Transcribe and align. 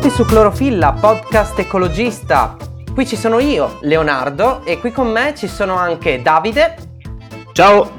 Benvenuti 0.00 0.22
su 0.22 0.32
Clorofilla, 0.32 0.92
podcast 0.94 1.58
ecologista. 1.58 2.56
Qui 2.94 3.06
ci 3.06 3.16
sono 3.16 3.38
io, 3.38 3.76
Leonardo, 3.82 4.64
e 4.64 4.78
qui 4.78 4.92
con 4.92 5.08
me 5.08 5.34
ci 5.36 5.46
sono 5.46 5.74
anche 5.74 6.22
Davide. 6.22 6.74
Ciao. 7.52 7.98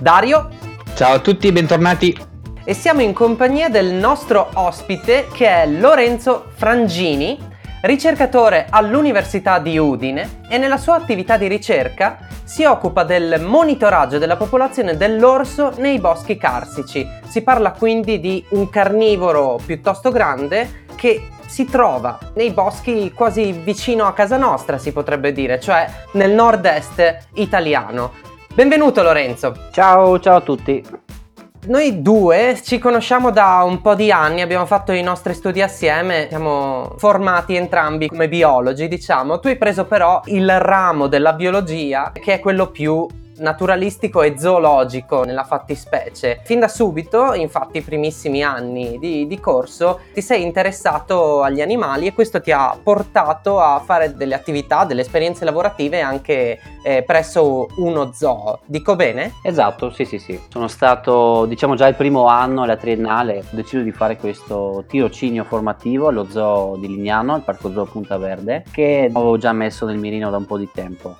Dario. 0.00 0.48
Ciao 0.96 1.14
a 1.14 1.18
tutti, 1.20 1.52
bentornati. 1.52 2.18
E 2.64 2.74
siamo 2.74 3.02
in 3.02 3.12
compagnia 3.12 3.68
del 3.68 3.92
nostro 3.92 4.48
ospite 4.54 5.28
che 5.32 5.46
è 5.46 5.64
Lorenzo 5.68 6.46
Frangini, 6.56 7.38
ricercatore 7.82 8.66
all'Università 8.70 9.58
di 9.58 9.76
Udine 9.76 10.40
e 10.48 10.58
nella 10.58 10.76
sua 10.76 10.94
attività 10.94 11.36
di 11.36 11.48
ricerca 11.48 12.18
si 12.44 12.64
occupa 12.64 13.04
del 13.04 13.40
monitoraggio 13.40 14.18
della 14.18 14.36
popolazione 14.36 14.96
dell'orso 14.96 15.72
nei 15.78 15.98
boschi 15.98 16.36
carsici. 16.36 17.06
Si 17.26 17.42
parla 17.42 17.72
quindi 17.72 18.20
di 18.20 18.44
un 18.50 18.68
carnivoro 18.70 19.58
piuttosto 19.64 20.10
grande 20.10 20.84
che 20.94 21.28
si 21.46 21.64
trova 21.64 22.18
nei 22.34 22.52
boschi 22.52 23.12
quasi 23.12 23.52
vicino 23.52 24.06
a 24.06 24.12
casa 24.12 24.36
nostra, 24.36 24.78
si 24.78 24.92
potrebbe 24.92 25.32
dire, 25.32 25.60
cioè 25.60 25.86
nel 26.12 26.30
nord-est 26.30 27.26
italiano. 27.34 28.12
Benvenuto 28.54 29.02
Lorenzo. 29.02 29.68
Ciao, 29.70 30.20
ciao 30.20 30.36
a 30.36 30.40
tutti. 30.40 31.01
Noi 31.64 32.02
due 32.02 32.58
ci 32.60 32.80
conosciamo 32.80 33.30
da 33.30 33.62
un 33.64 33.80
po' 33.80 33.94
di 33.94 34.10
anni, 34.10 34.40
abbiamo 34.40 34.66
fatto 34.66 34.90
i 34.90 35.00
nostri 35.00 35.32
studi 35.32 35.62
assieme, 35.62 36.26
siamo 36.28 36.96
formati 36.96 37.54
entrambi 37.54 38.08
come 38.08 38.26
biologi, 38.26 38.88
diciamo. 38.88 39.38
Tu 39.38 39.46
hai 39.46 39.56
preso 39.56 39.84
però 39.84 40.20
il 40.24 40.58
ramo 40.58 41.06
della 41.06 41.34
biologia, 41.34 42.10
che 42.12 42.34
è 42.34 42.40
quello 42.40 42.72
più 42.72 43.06
naturalistico 43.42 44.22
e 44.22 44.38
zoologico 44.38 45.24
nella 45.24 45.44
fattispecie. 45.44 46.40
Fin 46.44 46.60
da 46.60 46.68
subito, 46.68 47.34
infatti, 47.34 47.78
i 47.78 47.82
primissimi 47.82 48.42
anni 48.42 48.98
di, 48.98 49.26
di, 49.26 49.40
corso, 49.40 50.00
ti 50.14 50.22
sei 50.22 50.42
interessato 50.42 51.42
agli 51.42 51.60
animali 51.60 52.06
e 52.06 52.14
questo 52.14 52.40
ti 52.40 52.52
ha 52.52 52.74
portato 52.82 53.60
a 53.60 53.80
fare 53.84 54.14
delle 54.14 54.34
attività, 54.34 54.84
delle 54.84 55.02
esperienze 55.02 55.44
lavorative 55.44 56.00
anche 56.00 56.58
eh, 56.82 57.02
presso 57.02 57.66
uno 57.76 58.12
zoo. 58.12 58.60
Dico 58.64 58.96
bene? 58.96 59.34
Esatto, 59.42 59.90
sì, 59.90 60.04
sì, 60.04 60.18
sì. 60.18 60.40
Sono 60.48 60.68
stato, 60.68 61.44
diciamo, 61.46 61.74
già 61.74 61.88
il 61.88 61.96
primo 61.96 62.26
anno 62.26 62.62
alla 62.62 62.76
triennale, 62.76 63.38
ho 63.38 63.44
deciso 63.50 63.82
di 63.82 63.92
fare 63.92 64.16
questo 64.16 64.84
tirocinio 64.86 65.44
formativo 65.44 66.08
allo 66.08 66.26
zoo 66.30 66.76
di 66.76 66.86
Lignano, 66.86 67.34
al 67.34 67.42
Parco 67.42 67.72
Zoo 67.72 67.84
Punta 67.84 68.16
Verde, 68.16 68.64
che 68.70 69.10
avevo 69.12 69.36
già 69.36 69.52
messo 69.52 69.84
nel 69.86 69.98
mirino 69.98 70.30
da 70.30 70.36
un 70.36 70.46
po' 70.46 70.56
di 70.56 70.68
tempo. 70.72 71.16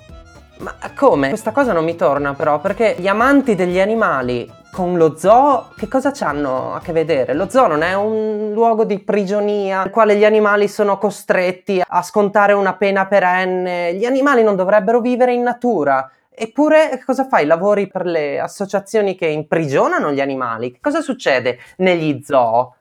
Ma 0.63 0.75
come? 0.95 1.27
Questa 1.27 1.51
cosa 1.51 1.73
non 1.73 1.83
mi 1.83 1.97
torna 1.97 2.33
però, 2.35 2.59
perché 2.59 2.95
gli 2.97 3.07
amanti 3.07 3.53
degli 3.53 3.81
animali 3.81 4.49
con 4.71 4.97
lo 4.97 5.17
zoo 5.17 5.73
che 5.75 5.89
cosa 5.89 6.13
hanno 6.21 6.73
a 6.73 6.79
che 6.79 6.93
vedere? 6.93 7.33
Lo 7.33 7.49
zoo 7.49 7.67
non 7.67 7.83
è 7.83 7.93
un 7.93 8.51
luogo 8.53 8.85
di 8.85 8.99
prigionia 8.99 9.83
nel 9.83 9.91
quale 9.91 10.15
gli 10.15 10.23
animali 10.23 10.69
sono 10.69 10.97
costretti 10.97 11.83
a 11.85 12.01
scontare 12.01 12.53
una 12.53 12.75
pena 12.75 13.05
perenne. 13.05 13.93
Gli 13.95 14.05
animali 14.05 14.41
non 14.41 14.55
dovrebbero 14.55 15.01
vivere 15.01 15.33
in 15.33 15.43
natura. 15.43 16.09
Eppure 16.33 17.01
cosa 17.05 17.27
fai? 17.27 17.45
Lavori 17.45 17.87
per 17.87 18.05
le 18.05 18.39
associazioni 18.39 19.15
che 19.15 19.27
imprigionano 19.27 20.11
gli 20.13 20.21
animali? 20.21 20.79
Cosa 20.79 21.01
succede 21.01 21.59
negli 21.77 22.23
zoo? 22.23 22.75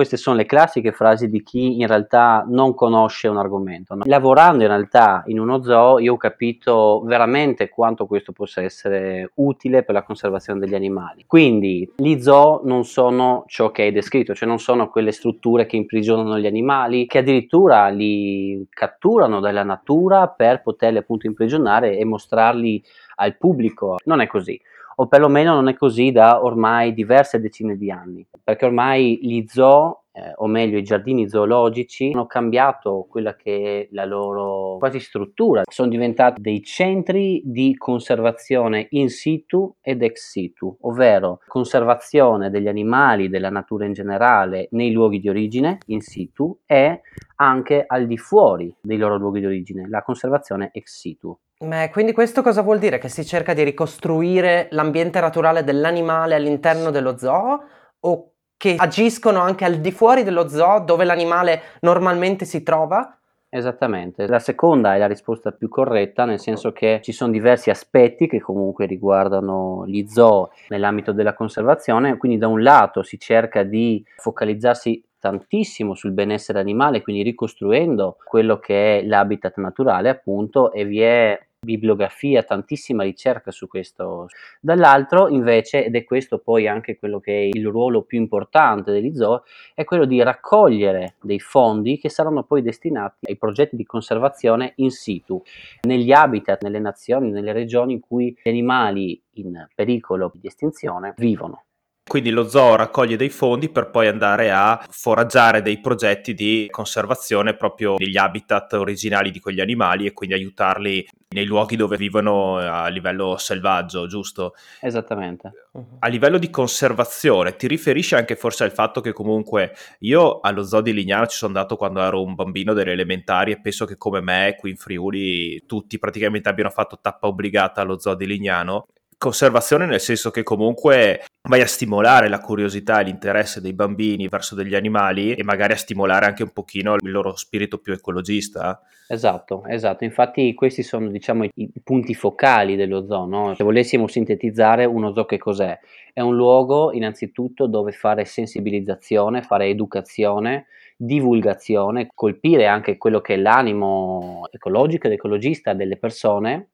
Queste 0.00 0.16
sono 0.16 0.36
le 0.36 0.46
classiche 0.46 0.92
frasi 0.92 1.28
di 1.28 1.42
chi 1.42 1.78
in 1.78 1.86
realtà 1.86 2.42
non 2.48 2.72
conosce 2.72 3.28
un 3.28 3.36
argomento. 3.36 3.94
No? 3.94 4.04
Lavorando 4.06 4.62
in 4.62 4.70
realtà 4.70 5.22
in 5.26 5.38
uno 5.38 5.62
zoo 5.62 5.98
io 5.98 6.14
ho 6.14 6.16
capito 6.16 7.02
veramente 7.04 7.68
quanto 7.68 8.06
questo 8.06 8.32
possa 8.32 8.62
essere 8.62 9.32
utile 9.34 9.82
per 9.82 9.94
la 9.94 10.02
conservazione 10.02 10.58
degli 10.58 10.74
animali. 10.74 11.24
Quindi 11.26 11.86
gli 11.96 12.18
zoo 12.18 12.62
non 12.64 12.86
sono 12.86 13.44
ciò 13.46 13.70
che 13.72 13.82
hai 13.82 13.92
descritto, 13.92 14.34
cioè 14.34 14.48
non 14.48 14.58
sono 14.58 14.88
quelle 14.88 15.12
strutture 15.12 15.66
che 15.66 15.76
imprigionano 15.76 16.38
gli 16.38 16.46
animali, 16.46 17.04
che 17.04 17.18
addirittura 17.18 17.88
li 17.88 18.66
catturano 18.70 19.38
dalla 19.38 19.64
natura 19.64 20.28
per 20.28 20.62
poterli 20.62 20.96
appunto 20.96 21.26
imprigionare 21.26 21.98
e 21.98 22.06
mostrarli 22.06 22.82
al 23.16 23.36
pubblico. 23.36 23.98
Non 24.04 24.22
è 24.22 24.26
così 24.26 24.58
o 24.96 25.06
perlomeno 25.06 25.54
non 25.54 25.68
è 25.68 25.74
così 25.74 26.10
da 26.12 26.44
ormai 26.44 26.92
diverse 26.92 27.40
decine 27.40 27.76
di 27.76 27.90
anni, 27.90 28.26
perché 28.42 28.66
ormai 28.66 29.18
gli 29.22 29.44
zoo, 29.46 30.04
eh, 30.12 30.32
o 30.36 30.46
meglio 30.46 30.78
i 30.78 30.82
giardini 30.82 31.28
zoologici, 31.28 32.10
hanno 32.12 32.26
cambiato 32.26 33.06
quella 33.08 33.36
che 33.36 33.88
è 33.88 33.88
la 33.92 34.04
loro 34.04 34.76
quasi 34.78 35.00
struttura, 35.00 35.62
sono 35.70 35.88
diventati 35.88 36.40
dei 36.40 36.62
centri 36.62 37.42
di 37.44 37.76
conservazione 37.76 38.88
in 38.90 39.08
situ 39.08 39.76
ed 39.80 40.02
ex 40.02 40.30
situ, 40.30 40.76
ovvero 40.82 41.40
conservazione 41.46 42.50
degli 42.50 42.68
animali, 42.68 43.28
della 43.28 43.50
natura 43.50 43.84
in 43.84 43.92
generale 43.92 44.68
nei 44.72 44.92
luoghi 44.92 45.20
di 45.20 45.28
origine 45.28 45.78
in 45.86 46.00
situ 46.00 46.60
e 46.66 47.00
anche 47.36 47.84
al 47.86 48.06
di 48.06 48.18
fuori 48.18 48.74
dei 48.80 48.98
loro 48.98 49.16
luoghi 49.16 49.40
di 49.40 49.46
origine, 49.46 49.88
la 49.88 50.02
conservazione 50.02 50.70
ex 50.72 50.98
situ. 50.98 51.38
Beh, 51.62 51.90
quindi 51.90 52.12
questo 52.12 52.40
cosa 52.40 52.62
vuol 52.62 52.78
dire? 52.78 52.96
Che 52.96 53.10
si 53.10 53.22
cerca 53.24 53.52
di 53.52 53.62
ricostruire 53.62 54.68
l'ambiente 54.70 55.20
naturale 55.20 55.62
dell'animale 55.62 56.34
all'interno 56.34 56.90
dello 56.90 57.18
zoo 57.18 57.62
o 58.00 58.32
che 58.56 58.76
agiscono 58.78 59.40
anche 59.40 59.66
al 59.66 59.76
di 59.78 59.92
fuori 59.92 60.22
dello 60.22 60.48
zoo 60.48 60.80
dove 60.80 61.04
l'animale 61.04 61.60
normalmente 61.80 62.46
si 62.46 62.62
trova? 62.62 63.14
Esattamente, 63.52 64.28
la 64.28 64.38
seconda 64.38 64.94
è 64.94 64.98
la 64.98 65.08
risposta 65.08 65.50
più 65.50 65.68
corretta, 65.68 66.24
nel 66.24 66.38
senso 66.38 66.70
che 66.72 67.00
ci 67.02 67.10
sono 67.10 67.32
diversi 67.32 67.68
aspetti 67.68 68.28
che 68.28 68.40
comunque 68.40 68.86
riguardano 68.86 69.84
gli 69.86 70.06
zoo 70.06 70.52
nell'ambito 70.68 71.10
della 71.12 71.34
conservazione, 71.34 72.16
quindi 72.16 72.38
da 72.38 72.46
un 72.46 72.62
lato 72.62 73.02
si 73.02 73.18
cerca 73.18 73.64
di 73.64 74.04
focalizzarsi 74.16 75.04
tantissimo 75.18 75.94
sul 75.96 76.12
benessere 76.12 76.60
animale, 76.60 77.02
quindi 77.02 77.22
ricostruendo 77.22 78.16
quello 78.24 78.58
che 78.60 79.00
è 79.00 79.02
l'habitat 79.04 79.56
naturale 79.56 80.08
appunto 80.08 80.72
e 80.72 80.84
vi 80.84 81.00
è 81.00 81.38
bibliografia, 81.60 82.42
tantissima 82.42 83.02
ricerca 83.02 83.50
su 83.50 83.68
questo. 83.68 84.28
Dall'altro 84.60 85.28
invece, 85.28 85.84
ed 85.84 85.94
è 85.94 86.04
questo 86.04 86.38
poi 86.38 86.66
anche 86.66 86.98
quello 86.98 87.20
che 87.20 87.32
è 87.32 87.48
il 87.52 87.66
ruolo 87.66 88.02
più 88.02 88.18
importante 88.18 88.90
degli 88.90 89.14
zoo, 89.14 89.44
è 89.74 89.84
quello 89.84 90.06
di 90.06 90.22
raccogliere 90.22 91.16
dei 91.20 91.38
fondi 91.38 91.98
che 91.98 92.08
saranno 92.08 92.44
poi 92.44 92.62
destinati 92.62 93.26
ai 93.28 93.36
progetti 93.36 93.76
di 93.76 93.84
conservazione 93.84 94.72
in 94.76 94.90
situ, 94.90 95.42
negli 95.82 96.12
habitat, 96.12 96.62
nelle 96.62 96.78
nazioni, 96.78 97.30
nelle 97.30 97.52
regioni 97.52 97.92
in 97.92 98.00
cui 98.00 98.34
gli 98.42 98.48
animali 98.48 99.22
in 99.34 99.66
pericolo 99.74 100.32
di 100.34 100.46
estinzione 100.46 101.14
vivono. 101.16 101.64
Quindi 102.10 102.30
lo 102.30 102.48
zoo 102.48 102.74
raccoglie 102.74 103.16
dei 103.16 103.28
fondi 103.28 103.68
per 103.68 103.90
poi 103.90 104.08
andare 104.08 104.50
a 104.50 104.84
foraggiare 104.90 105.62
dei 105.62 105.80
progetti 105.80 106.34
di 106.34 106.66
conservazione 106.68 107.54
proprio 107.54 107.94
degli 107.96 108.16
habitat 108.16 108.72
originali 108.72 109.30
di 109.30 109.38
quegli 109.38 109.60
animali 109.60 110.06
e 110.06 110.12
quindi 110.12 110.34
aiutarli 110.34 111.06
nei 111.32 111.44
luoghi 111.44 111.76
dove 111.76 111.96
vivono 111.96 112.56
a 112.56 112.88
livello 112.88 113.36
selvaggio, 113.36 114.08
giusto? 114.08 114.54
Esattamente. 114.80 115.68
A 116.00 116.08
livello 116.08 116.38
di 116.38 116.50
conservazione, 116.50 117.54
ti 117.54 117.68
riferisci 117.68 118.16
anche 118.16 118.34
forse 118.34 118.64
al 118.64 118.72
fatto 118.72 119.00
che 119.00 119.12
comunque 119.12 119.72
io 120.00 120.40
allo 120.40 120.64
zoo 120.64 120.80
di 120.80 120.92
Lignano 120.92 121.28
ci 121.28 121.36
sono 121.36 121.52
andato 121.54 121.76
quando 121.76 122.00
ero 122.00 122.24
un 122.24 122.34
bambino 122.34 122.72
delle 122.72 122.90
elementari 122.90 123.52
e 123.52 123.60
penso 123.60 123.84
che 123.84 123.96
come 123.96 124.20
me 124.20 124.56
qui 124.58 124.70
in 124.70 124.76
Friuli 124.76 125.64
tutti 125.64 126.00
praticamente 126.00 126.48
abbiano 126.48 126.70
fatto 126.70 126.98
tappa 127.00 127.28
obbligata 127.28 127.82
allo 127.82 128.00
zoo 128.00 128.16
di 128.16 128.26
Lignano 128.26 128.88
conservazione 129.20 129.84
nel 129.84 130.00
senso 130.00 130.30
che 130.30 130.42
comunque 130.42 131.24
vai 131.46 131.60
a 131.60 131.66
stimolare 131.66 132.30
la 132.30 132.40
curiosità 132.40 133.00
e 133.00 133.04
l'interesse 133.04 133.60
dei 133.60 133.74
bambini 133.74 134.28
verso 134.28 134.54
degli 134.54 134.74
animali 134.74 135.34
e 135.34 135.44
magari 135.44 135.74
a 135.74 135.76
stimolare 135.76 136.24
anche 136.24 136.42
un 136.42 136.52
pochino 136.54 136.94
il 136.94 137.10
loro 137.10 137.36
spirito 137.36 137.76
più 137.78 137.92
ecologista. 137.92 138.80
Esatto, 139.06 139.64
esatto. 139.66 140.04
Infatti 140.04 140.54
questi 140.54 140.82
sono 140.82 141.10
diciamo 141.10 141.44
i, 141.54 141.70
punti 141.84 142.14
focali 142.14 142.76
dello 142.76 143.04
zoo, 143.04 143.26
no? 143.26 143.54
Se 143.54 143.62
volessimo 143.62 144.06
sintetizzare 144.06 144.86
uno 144.86 145.12
zoo 145.12 145.26
che 145.26 145.36
cos'è? 145.36 145.78
È 146.14 146.20
un 146.20 146.34
luogo 146.34 146.90
innanzitutto 146.92 147.66
dove 147.66 147.92
fare 147.92 148.24
sensibilizzazione, 148.24 149.42
fare 149.42 149.66
educazione, 149.66 150.66
divulgazione, 150.96 152.08
colpire 152.14 152.66
anche 152.66 152.96
quello 152.96 153.20
che 153.20 153.34
è 153.34 153.36
l'animo 153.36 154.48
ecologico 154.50 155.08
ed 155.08 155.12
ecologista 155.12 155.74
delle 155.74 155.98
persone 155.98 156.68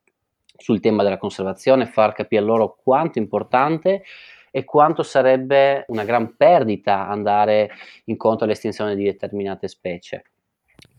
sul 0.56 0.81
tema 0.81 1.03
della 1.03 1.19
conservazione, 1.19 1.87
far 1.87 2.12
capire 2.12 2.43
loro 2.43 2.76
quanto 2.82 3.19
è 3.19 3.23
importante 3.23 4.03
e 4.50 4.64
quanto 4.64 5.03
sarebbe 5.03 5.85
una 5.88 6.05
gran 6.05 6.37
perdita 6.37 7.08
andare 7.08 7.70
incontro 8.05 8.44
all'estinzione 8.44 8.94
di 8.94 9.05
determinate 9.05 9.69
specie. 9.69 10.25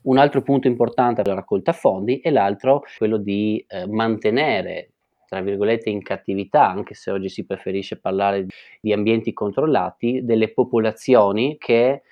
Un 0.04 0.18
altro 0.18 0.42
punto 0.42 0.68
importante 0.68 1.22
è 1.22 1.26
la 1.26 1.34
raccolta 1.34 1.74
fondi 1.74 2.20
e 2.20 2.32
l'altro 2.32 2.84
quello 2.98 3.18
di 3.18 3.64
eh, 3.68 3.88
mantenere 3.88 4.92
tra 5.28 5.42
virgolette 5.42 5.90
in 5.90 6.02
cattività, 6.02 6.70
anche 6.70 6.94
se 6.94 7.12
oggi 7.12 7.28
si 7.28 7.46
preferisce 7.46 8.00
parlare 8.00 8.46
di 8.80 8.94
ambienti 8.94 9.34
controllati, 9.34 10.24
delle 10.24 10.54
popolazioni 10.54 11.58
che 11.58 12.04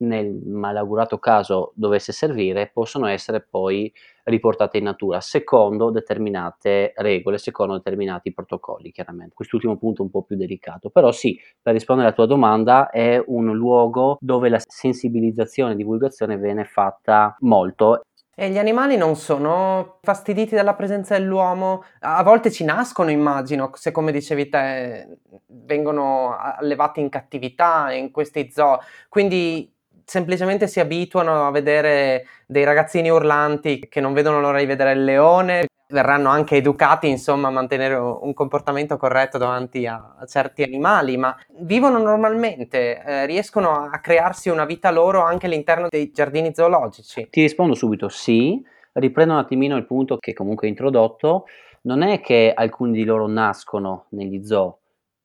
nel 0.00 0.30
malaugurato 0.32 1.18
caso 1.18 1.72
dovesse 1.74 2.12
servire 2.12 2.70
possono 2.72 3.06
essere 3.06 3.40
poi 3.40 3.92
riportate 4.28 4.78
in 4.78 4.84
natura, 4.84 5.20
secondo 5.20 5.90
determinate 5.90 6.92
regole, 6.96 7.38
secondo 7.38 7.74
determinati 7.74 8.32
protocolli, 8.32 8.90
chiaramente. 8.90 9.34
Quest'ultimo 9.34 9.76
punto 9.76 10.02
è 10.02 10.04
un 10.04 10.10
po' 10.10 10.22
più 10.22 10.36
delicato, 10.36 10.90
però 10.90 11.10
sì, 11.12 11.38
per 11.60 11.72
rispondere 11.72 12.08
alla 12.08 12.16
tua 12.16 12.26
domanda, 12.26 12.90
è 12.90 13.22
un 13.26 13.54
luogo 13.54 14.18
dove 14.20 14.48
la 14.48 14.60
sensibilizzazione 14.64 15.72
e 15.72 15.76
divulgazione 15.76 16.36
viene 16.38 16.64
fatta 16.64 17.36
molto 17.40 18.02
e 18.40 18.50
gli 18.50 18.58
animali 18.58 18.96
non 18.96 19.16
sono 19.16 19.98
fastiditi 20.00 20.54
dalla 20.54 20.76
presenza 20.76 21.18
dell'uomo? 21.18 21.82
A 22.02 22.22
volte 22.22 22.52
ci 22.52 22.62
nascono, 22.62 23.10
immagino, 23.10 23.72
se 23.74 23.90
come 23.90 24.12
dicevi 24.12 24.48
te 24.48 25.18
vengono 25.46 26.36
allevati 26.38 27.00
in 27.00 27.08
cattività 27.08 27.90
in 27.92 28.12
questi 28.12 28.48
zoo, 28.52 28.78
quindi 29.08 29.74
semplicemente 30.08 30.66
si 30.68 30.80
abituano 30.80 31.46
a 31.46 31.50
vedere 31.50 32.26
dei 32.46 32.64
ragazzini 32.64 33.10
urlanti 33.10 33.88
che 33.90 34.00
non 34.00 34.14
vedono 34.14 34.40
l'ora 34.40 34.58
di 34.58 34.64
vedere 34.64 34.92
il 34.92 35.04
leone, 35.04 35.66
verranno 35.88 36.30
anche 36.30 36.56
educati 36.56 37.08
insomma 37.08 37.48
a 37.48 37.50
mantenere 37.50 37.94
un 37.94 38.32
comportamento 38.32 38.96
corretto 38.96 39.36
davanti 39.36 39.86
a, 39.86 40.14
a 40.18 40.24
certi 40.24 40.62
animali, 40.62 41.18
ma 41.18 41.36
vivono 41.58 41.98
normalmente, 41.98 43.02
eh, 43.02 43.26
riescono 43.26 43.90
a 43.92 43.98
crearsi 43.98 44.48
una 44.48 44.64
vita 44.64 44.90
loro 44.90 45.20
anche 45.20 45.44
all'interno 45.44 45.88
dei 45.90 46.10
giardini 46.10 46.54
zoologici. 46.54 47.28
Ti 47.28 47.42
rispondo 47.42 47.74
subito 47.74 48.08
sì, 48.08 48.62
riprendo 48.94 49.34
un 49.34 49.40
attimino 49.40 49.76
il 49.76 49.84
punto 49.84 50.16
che 50.16 50.32
comunque 50.32 50.68
ho 50.68 50.70
introdotto, 50.70 51.44
non 51.82 52.00
è 52.00 52.20
che 52.22 52.50
alcuni 52.54 52.92
di 52.92 53.04
loro 53.04 53.28
nascono 53.28 54.06
negli 54.10 54.42
zoo, 54.42 54.78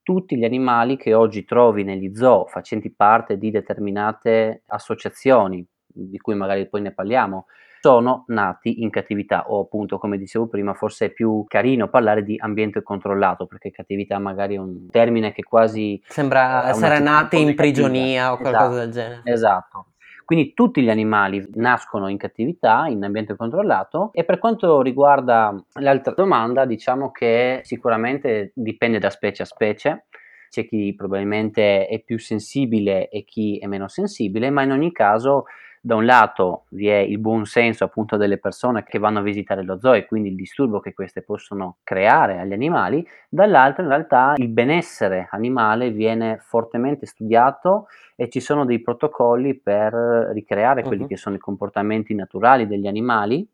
tutti 0.04 0.38
gli 0.38 0.44
animali 0.44 0.98
che 0.98 1.14
oggi 1.14 1.46
trovi 1.46 1.84
negli 1.84 2.14
zoo 2.14 2.46
facenti 2.46 2.92
parte 2.92 3.38
di 3.38 3.50
determinate 3.50 4.64
associazioni, 4.68 5.66
di 5.86 6.18
cui 6.18 6.36
magari 6.36 6.68
poi 6.68 6.82
ne 6.82 6.94
parliamo, 6.94 7.46
sono 7.80 8.24
nati 8.28 8.82
in 8.82 8.90
cattività. 8.90 9.50
O 9.50 9.62
appunto 9.62 9.98
come 9.98 10.18
dicevo 10.18 10.48
prima 10.48 10.74
forse 10.74 11.08
è 11.08 11.12
più 11.12 11.44
carino 11.48 11.90
parlare 11.90 12.24
di 12.24 12.38
ambiente 12.40 12.82
controllato 12.82 13.46
perché 13.46 13.72
cattività 13.72 14.20
magari 14.20 14.56
è 14.56 14.60
un 14.60 14.88
termine 14.90 15.34
che 15.34 15.44
quasi 15.44 16.02
sembra 16.08 16.70
essere 16.70 17.00
nati 17.00 17.42
in 17.42 17.56
prigionia 17.56 18.32
o 18.32 18.38
qualcosa 18.38 18.66
esatto, 18.66 18.80
del 18.80 18.92
genere. 18.92 19.22
esatto 19.26 19.86
quindi 20.26 20.54
tutti 20.54 20.82
gli 20.82 20.90
animali 20.90 21.46
nascono 21.56 22.08
in 22.08 22.18
cattività, 22.18 22.86
in 22.88 23.04
ambiente 23.04 23.36
controllato 23.36 24.12
e 24.14 24.24
per 24.24 24.40
quanto 24.40 24.82
riguarda 24.82 25.56
l'altra 25.80 26.14
domanda 26.14 26.66
diciamo 26.66 27.12
che 27.12 27.62
sicuramente 27.64 28.52
dipende 28.56 29.00
da 29.00 29.10
specie 29.10 29.44
a 29.44 29.46
specie. 29.46 30.06
C'è 30.50 30.68
chi 30.68 30.94
probabilmente 30.96 31.88
è 31.88 32.00
più 32.04 32.20
sensibile 32.20 33.10
e 33.10 33.24
chi 33.24 33.58
è 33.58 33.66
meno 33.66 33.88
sensibile, 33.88 34.52
ma 34.52 34.62
in 34.62 34.72
ogni 34.72 34.92
caso 34.92 35.46
da 35.86 35.96
un 35.96 36.06
lato 36.06 36.64
vi 36.70 36.88
è 36.88 36.96
il 36.96 37.20
buon 37.20 37.46
senso 37.46 37.84
appunto 37.84 38.16
delle 38.16 38.38
persone 38.38 38.86
che 38.86 39.00
vanno 39.00 39.20
a 39.20 39.22
visitare 39.22 39.64
lo 39.64 39.78
zoo 39.82 39.92
e 39.92 40.06
quindi 40.06 40.30
il 40.30 40.36
disturbo 40.36 40.80
che 40.80 40.94
queste 40.94 41.24
possono 41.24 41.80
creare 41.84 42.40
agli 42.40 42.54
animali, 42.54 43.06
dall'altro 43.28 43.84
in 43.84 43.90
realtà 43.90 44.34
il 44.38 44.48
benessere 44.48 45.28
animale 45.32 45.92
viene 45.92 46.38
fortemente 46.40 47.06
studiato 47.06 47.88
e 48.16 48.30
ci 48.30 48.40
sono 48.40 48.64
dei 48.64 48.82
protocolli 48.82 49.60
per 49.60 49.94
ricreare 50.32 50.84
quelli 50.84 51.02
uh-huh. 51.02 51.10
che 51.10 51.18
sono 51.18 51.36
i 51.36 51.40
comportamenti 51.40 52.16
naturali 52.16 52.66
degli 52.66 52.88
animali 52.88 53.46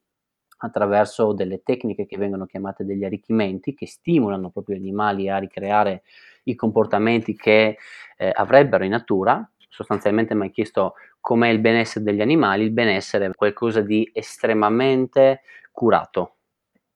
attraverso 0.57 1.33
delle 1.33 1.63
tecniche 1.63 2.05
che 2.05 2.17
vengono 2.17 2.45
chiamate 2.45 2.85
degli 2.85 3.05
arricchimenti 3.05 3.73
che 3.73 3.87
stimolano 3.87 4.51
proprio 4.51 4.75
gli 4.75 4.81
animali 4.81 5.29
a 5.29 5.39
ricreare 5.39 6.03
i 6.43 6.53
comportamenti 6.53 7.35
che 7.35 7.77
eh, 8.17 8.31
avrebbero 8.35 8.83
in 8.83 8.91
natura. 8.91 9.49
Sostanzialmente 9.69 10.36
mi 10.36 10.44
hai 10.44 10.51
chiesto 10.51 10.95
com'è 11.21 11.48
il 11.48 11.60
benessere 11.60 12.04
degli 12.04 12.21
animali, 12.21 12.63
il 12.63 12.71
benessere 12.71 13.27
è 13.27 13.31
qualcosa 13.33 13.81
di 13.81 14.10
estremamente 14.13 15.42
curato. 15.71 16.33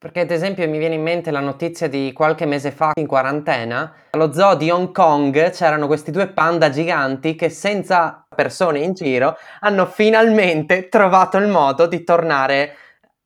Perché 0.04 0.20
ad 0.20 0.32
esempio 0.32 0.68
mi 0.68 0.80
viene 0.80 0.96
in 0.96 1.02
mente 1.02 1.32
la 1.32 1.40
notizia 1.40 1.88
di 1.88 2.12
qualche 2.12 2.46
mese 2.46 2.72
fa 2.72 2.92
in 2.96 3.08
quarantena, 3.08 3.94
allo 4.10 4.34
zoo 4.34 4.56
di 4.56 4.70
Hong 4.70 4.92
Kong 4.92 5.52
c'erano 5.52 5.88
questi 5.88 6.12
due 6.12 6.28
panda 6.28 6.70
giganti 6.70 7.36
che 7.36 7.48
senza 7.48 8.26
persone 8.28 8.80
in 8.80 8.94
giro 8.94 9.38
hanno 9.62 9.86
finalmente 9.86 10.90
trovato 10.90 11.38
il 11.38 11.48
modo 11.48 11.88
di 11.88 12.04
tornare 12.04 12.76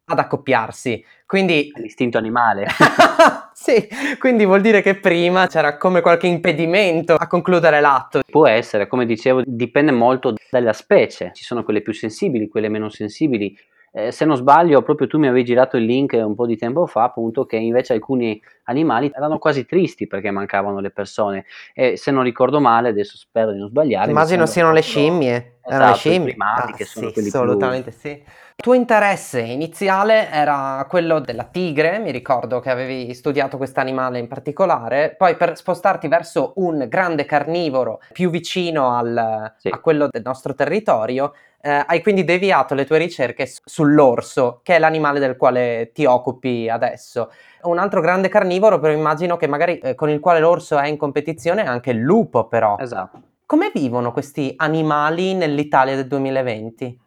ad 0.06 0.20
accoppiarsi. 0.20 1.04
Quindi... 1.26 1.72
L'istinto 1.78 2.20
animale. 2.20 2.68
sì, 3.60 3.88
quindi 4.20 4.46
vuol 4.46 4.62
dire 4.62 4.84
che 4.84 5.00
prima 5.00 5.48
c'era 5.48 5.78
come 5.78 6.02
qualche 6.02 6.28
impedimento 6.28 7.16
a 7.16 7.26
concludere 7.26 7.82
l'atto. 7.82 8.22
Può 8.30 8.48
essere, 8.48 8.86
come 8.86 9.08
dicevo, 9.08 9.42
dipende 9.44 9.92
molto 9.92 10.36
dalla 10.52 10.74
specie. 10.74 11.32
Ci 11.34 11.44
sono 11.44 11.64
quelle 11.64 11.82
più 11.82 11.92
sensibili, 11.92 12.50
quelle 12.50 12.70
meno 12.70 12.90
sensibili. 12.90 13.58
Eh, 13.98 14.12
se 14.12 14.26
non 14.26 14.36
sbaglio, 14.36 14.84
proprio 14.84 15.08
tu 15.08 15.18
mi 15.18 15.26
avevi 15.26 15.44
girato 15.44 15.76
il 15.76 15.84
link 15.84 16.14
un 16.14 16.36
po' 16.36 16.46
di 16.46 16.56
tempo 16.56 16.86
fa, 16.86 17.02
appunto, 17.02 17.48
che 17.48 17.56
invece 17.56 17.94
alcuni 17.94 18.40
animali 18.66 19.12
erano 19.12 19.40
quasi 19.40 19.66
tristi 19.66 20.06
perché 20.06 20.30
mancavano 20.30 20.80
le 20.80 20.92
persone. 20.92 21.46
E 21.74 21.98
se 21.98 22.12
non 22.12 22.22
ricordo 22.22 22.60
male, 22.60 22.90
adesso 22.90 23.18
spero 23.18 23.52
di 23.52 23.58
non 23.58 23.70
sbagliare. 23.70 24.12
Immagino 24.12 24.46
siano 24.46 24.72
le 24.72 24.82
scimmie. 24.82 25.58
Esatto, 25.64 25.88
le 25.88 25.94
scimmie. 25.96 26.36
Ah, 26.38 26.72
sì, 26.78 27.12
assolutamente 27.26 27.90
più... 27.90 28.00
sì. 28.00 28.10
Il 28.10 28.64
tuo 28.64 28.74
interesse 28.74 29.40
iniziale 29.40 30.30
era 30.30 30.86
quello 30.88 31.20
della 31.20 31.44
tigre, 31.44 31.98
mi 31.98 32.12
ricordo 32.12 32.60
che 32.60 32.70
avevi 32.70 33.14
studiato 33.16 33.58
questo 33.58 33.80
animale 33.80 34.20
in 34.20 34.28
particolare, 34.28 35.16
poi 35.18 35.36
per 35.36 35.56
spostarti 35.56 36.08
verso 36.08 36.54
un 36.58 36.86
grande 36.88 37.26
carnivoro 37.26 38.00
più 38.14 38.30
vicino 38.30 38.96
al, 38.96 39.54
sì. 39.58 39.70
a 39.70 39.80
quello 39.80 40.08
del 40.10 40.24
nostro 40.24 40.56
territorio, 40.56 41.34
eh, 41.62 41.84
hai 41.86 42.02
quindi 42.02 42.24
deviato 42.24 42.76
le 42.76 42.86
tue 42.86 42.98
ricerche 42.98 43.48
sull'orso, 43.48 44.62
che 44.64 44.76
è 44.76 44.80
l'animale 44.80 45.20
del 45.20 45.36
quale 45.36 45.92
ti 45.94 46.06
occupi 46.06 46.70
adesso. 46.70 47.32
Un 47.64 47.80
altro 47.80 48.02
grande 48.02 48.30
carnivoro, 48.30 48.80
però 48.80 48.94
immagino 48.94 49.38
che 49.38 49.48
magari 49.48 49.80
eh, 49.80 49.96
con 49.96 50.10
il 50.10 50.20
quale 50.20 50.40
l'orso 50.40 50.78
è 50.78 50.88
in 50.88 50.98
competizione 50.98 51.64
è 51.64 51.68
anche 51.68 51.92
il 51.92 52.00
lupo, 52.00 52.48
però. 52.48 52.78
Esatto. 52.80 53.22
Come 53.46 53.72
vivono 53.74 54.12
questi 54.12 54.54
animali 54.58 55.34
nell'Italia 55.34 55.96
del 55.96 56.08
2020? 56.08 57.00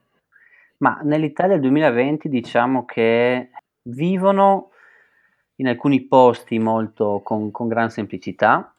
Ma 0.78 0.98
nell'Italia 1.02 1.52
del 1.52 1.62
2020 1.62 2.28
diciamo 2.28 2.84
che 2.86 3.50
vivono 3.82 4.70
in 5.56 5.68
alcuni 5.68 6.00
posti 6.06 6.58
molto 6.58 7.20
con, 7.22 7.50
con 7.50 7.68
gran 7.68 7.90
semplicità, 7.90 8.74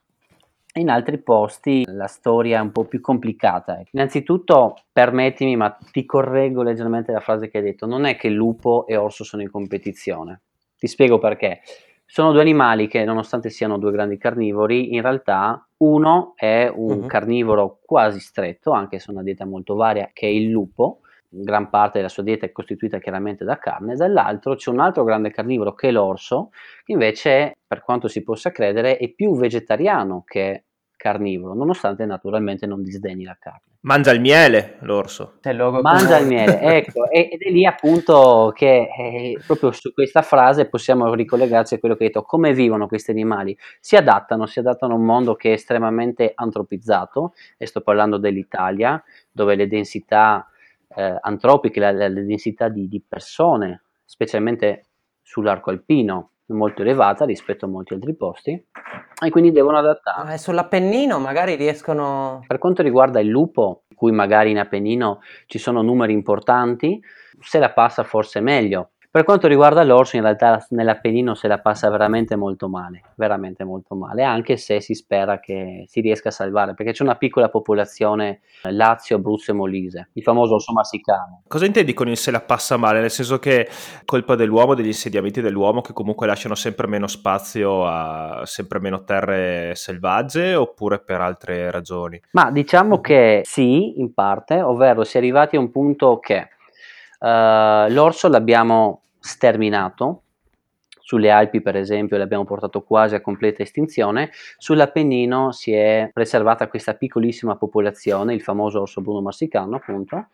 in 0.74 0.90
altri 0.90 1.18
posti 1.18 1.84
la 1.88 2.08
storia 2.08 2.60
è 2.60 2.62
un 2.62 2.72
po' 2.72 2.86
più 2.86 3.02
complicata. 3.02 3.82
Innanzitutto, 3.92 4.78
permettimi, 4.92 5.56
ma 5.56 5.78
ti 5.92 6.06
correggo 6.06 6.64
leggermente 6.64 7.12
la 7.12 7.20
frase 7.20 7.50
che 7.50 7.58
hai 7.58 7.64
detto, 7.64 7.86
non 7.86 8.06
è 8.06 8.16
che 8.16 8.30
lupo 8.30 8.86
e 8.88 8.96
orso 8.96 9.24
sono 9.24 9.42
in 9.42 9.52
competizione. 9.52 10.42
Ti 10.78 10.88
spiego 10.88 11.20
perché. 11.20 11.62
Sono 12.06 12.32
due 12.32 12.42
animali 12.42 12.88
che, 12.88 13.06
nonostante 13.06 13.50
siano 13.50 13.78
due 13.78 13.92
grandi 13.92 14.18
carnivori, 14.18 14.94
in 14.94 15.02
realtà 15.02 15.66
uno 15.78 16.34
è 16.36 16.70
un 16.74 17.00
uh-huh. 17.00 17.06
carnivoro 17.06 17.80
quasi 17.86 18.20
stretto, 18.20 18.72
anche 18.72 19.00
se 19.00 19.10
ha 19.10 19.14
una 19.14 19.24
dieta 19.24 19.46
molto 19.46 19.76
varia, 19.76 20.10
che 20.12 20.28
è 20.28 20.30
il 20.30 20.50
lupo, 20.50 21.00
gran 21.34 21.70
parte 21.70 21.98
della 21.98 22.10
sua 22.10 22.24
dieta 22.24 22.46
è 22.46 22.52
costituita 22.52 23.00
chiaramente 23.00 23.46
da 23.46 23.58
carne, 23.58 23.96
dall'altro 23.96 24.56
c'è 24.56 24.70
un 24.70 24.82
altro 24.82 25.06
grande 25.06 25.32
carnivoro 25.32 25.74
che 25.74 25.88
è 25.88 25.92
l'orso, 25.92 26.50
che 26.84 26.92
invece, 26.92 27.58
per 27.66 27.82
quanto 27.82 28.10
si 28.10 28.22
possa 28.22 28.52
credere, 28.52 28.98
è 28.98 29.10
più 29.10 29.38
vegetariano 29.38 30.24
che 30.26 30.66
carnivoro, 30.98 31.56
nonostante 31.56 32.06
naturalmente 32.06 32.68
non 32.68 32.84
disdegni 32.84 33.24
la 33.24 33.36
carne. 33.40 33.62
Mangia 33.84 34.12
il 34.12 34.22
miele 34.22 34.78
l'orso. 34.82 35.40
Mangia 35.82 36.18
il 36.20 36.28
miele, 36.28 36.60
ecco, 36.62 37.10
ed 37.10 37.42
è 37.42 37.50
lì 37.50 37.66
appunto 37.66 38.52
che 38.54 38.88
eh, 38.96 39.40
proprio 39.48 39.72
su 39.72 39.92
questa 39.94 40.22
frase 40.22 40.70
possiamo 40.70 41.12
ricollegarci 41.12 41.74
a 41.74 41.80
quello 41.80 41.96
che 41.96 42.04
hai 42.04 42.10
detto, 42.10 42.22
come 42.22 42.54
vivono 42.54 42.86
questi 42.86 43.10
animali? 43.10 43.58
Si 43.80 43.96
adattano, 43.96 44.46
si 44.46 44.60
adattano 44.60 44.94
a 44.94 44.98
un 44.98 45.06
mondo 45.06 45.34
che 45.34 45.50
è 45.50 45.54
estremamente 45.54 46.32
antropizzato, 46.36 47.34
e 47.58 47.66
sto 47.66 47.82
parlando 47.82 48.18
dell'Italia, 48.18 49.04
dove 49.32 49.56
le 49.56 49.68
densità 49.68 50.51
eh, 50.96 51.18
antropiche, 51.20 51.80
la, 51.80 51.92
la, 51.92 52.10
densità 52.10 52.70
di, 52.70 52.88
di, 52.88 53.04
persone, 53.08 53.84
specialmente 54.06 54.88
sull'arco 55.22 55.70
alpino, 55.70 56.32
è 56.46 56.54
molto 56.54 56.82
elevata 56.82 57.26
rispetto 57.26 57.66
a 57.66 57.70
molti 57.70 57.94
altri 57.94 58.16
posti 58.16 58.52
e 58.52 59.30
quindi 59.30 59.52
devono 59.52 59.78
adattare. 59.78 60.34
Eh, 60.34 60.38
sull'Appennino 60.38 61.20
magari 61.20 61.56
riescono... 61.56 62.44
Per 62.46 62.58
quanto 62.58 62.82
riguarda 62.82 63.20
il 63.20 63.28
lupo, 63.28 63.84
cui 63.96 64.12
magari 64.12 64.52
in 64.52 64.60
Appennino 64.60 65.20
ci 65.46 65.60
sono 65.60 65.82
numeri 65.82 66.14
importanti, 66.14 67.00
se 67.40 67.60
la 67.60 67.72
passa 67.72 68.04
forse 68.04 68.40
meglio, 68.40 68.92
per 69.12 69.26
quanto 69.26 69.48
riguarda 69.48 69.84
l'orso, 69.84 70.16
in 70.16 70.22
realtà 70.22 70.66
nell'Appennino 70.70 71.36
se 71.36 71.50
la 71.50 71.60
passa 71.60 71.90
veramente 71.90 72.38
molto 72.38 72.70
male, 72.70 73.02
veramente 73.16 73.66
molto 73.66 73.94
male, 73.94 74.24
anche 74.24 74.56
se 74.56 74.80
si 74.80 74.94
spera 74.94 75.42
che 75.42 75.84
si 75.86 76.00
riesca 76.00 76.30
a 76.30 76.32
salvare, 76.32 76.76
perché 76.76 76.94
c'è 76.94 77.04
una 77.04 77.16
piccola 77.16 77.50
popolazione 77.50 78.40
Lazio, 78.70 79.18
Abruzzo 79.18 79.52
e 79.52 79.54
Molise, 79.54 80.10
il 80.14 80.24
famoso 80.24 80.54
orso 80.54 80.72
marsicano. 80.72 81.44
Cosa 81.46 81.66
intendi 81.66 81.92
con 81.94 82.08
il 82.08 82.16
se 82.16 82.32
la 82.32 82.40
passa 82.40 82.78
male? 82.78 83.02
Nel 83.02 83.12
senso 83.12 83.38
che 83.38 83.68
colpa 84.06 84.36
dell'uomo, 84.36 84.76
degli 84.76 84.88
insediamenti 84.88 85.42
dell'uomo 85.42 85.82
che 85.82 85.92
comunque 85.92 86.26
lasciano 86.26 86.56
sempre 86.56 86.88
meno 86.88 87.08
spazio 87.08 87.86
a 87.86 88.44
sempre 88.46 88.80
meno 88.80 89.04
terre 89.04 89.76
selvagge 89.76 90.56
oppure 90.56 91.00
per 91.00 91.20
altre 91.20 91.70
ragioni? 91.70 92.22
Ma 92.32 92.50
diciamo 92.50 93.02
che 93.02 93.42
sì, 93.44 94.00
in 94.00 94.14
parte, 94.14 94.62
ovvero 94.62 95.04
si 95.04 95.18
è 95.18 95.20
arrivati 95.20 95.58
a 95.58 95.60
un 95.60 95.70
punto 95.70 96.18
che 96.20 96.48
Uh, 97.22 97.86
l'orso 97.90 98.28
l'abbiamo 98.30 99.01
sterminato. 99.22 100.24
Sulle 101.00 101.30
Alpi, 101.30 101.62
per 101.62 101.76
esempio, 101.76 102.18
l'abbiamo 102.18 102.46
portato 102.46 102.82
quasi 102.84 103.16
a 103.16 103.22
completa 103.22 103.62
estinzione. 103.62 104.32
Sull'Appennino 104.58 105.52
si 105.52 105.72
è 105.72 106.10
preservata 106.12 106.68
questa 106.68 106.94
piccolissima 106.96 107.56
popolazione, 107.56 108.34
il 108.34 108.42
famoso 108.42 108.82
orso 108.82 109.02
bruno 109.02 109.22
marsicano, 109.22 109.76
appunto, 109.76 110.28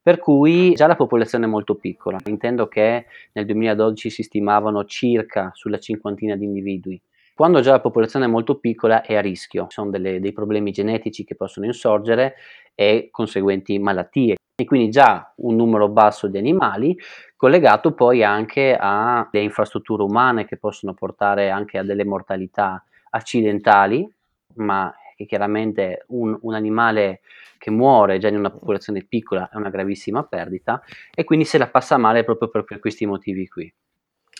per 0.00 0.18
cui 0.18 0.72
già 0.74 0.86
la 0.86 0.96
popolazione 0.96 1.44
è 1.44 1.48
molto 1.48 1.74
piccola. 1.74 2.18
Intendo 2.26 2.68
che 2.68 3.06
nel 3.32 3.44
2012 3.44 4.10
si 4.10 4.22
stimavano 4.22 4.84
circa 4.84 5.50
sulla 5.54 5.78
cinquantina 5.78 6.36
di 6.36 6.44
individui. 6.44 7.00
Quando 7.34 7.60
già 7.60 7.72
la 7.72 7.80
popolazione 7.80 8.26
è 8.26 8.28
molto 8.28 8.58
piccola 8.58 9.02
è 9.02 9.16
a 9.16 9.20
rischio, 9.20 9.62
ci 9.64 9.74
sono 9.74 9.90
delle, 9.90 10.20
dei 10.20 10.32
problemi 10.32 10.70
genetici 10.70 11.24
che 11.24 11.34
possono 11.34 11.66
insorgere 11.66 12.36
e 12.76 13.08
conseguenti 13.10 13.78
malattie. 13.78 14.36
E 14.56 14.64
quindi 14.64 14.88
già 14.88 15.32
un 15.38 15.56
numero 15.56 15.88
basso 15.88 16.28
di 16.28 16.38
animali 16.38 16.96
collegato 17.44 17.92
poi 17.92 18.24
anche 18.24 18.74
alle 18.74 19.42
infrastrutture 19.42 20.02
umane 20.02 20.46
che 20.46 20.56
possono 20.56 20.94
portare 20.94 21.50
anche 21.50 21.76
a 21.76 21.82
delle 21.82 22.06
mortalità 22.06 22.82
accidentali, 23.10 24.10
ma 24.54 24.90
che 25.14 25.26
chiaramente 25.26 26.06
un, 26.08 26.38
un 26.40 26.54
animale 26.54 27.20
che 27.58 27.70
muore 27.70 28.16
già 28.16 28.28
in 28.28 28.38
una 28.38 28.50
popolazione 28.50 29.04
piccola 29.06 29.50
è 29.52 29.56
una 29.56 29.68
gravissima 29.68 30.22
perdita 30.22 30.82
e 31.14 31.24
quindi 31.24 31.44
se 31.44 31.58
la 31.58 31.68
passa 31.68 31.98
male 31.98 32.24
proprio 32.24 32.48
per, 32.48 32.78
questi 32.78 33.04
motivi 33.04 33.46
qui 33.46 33.70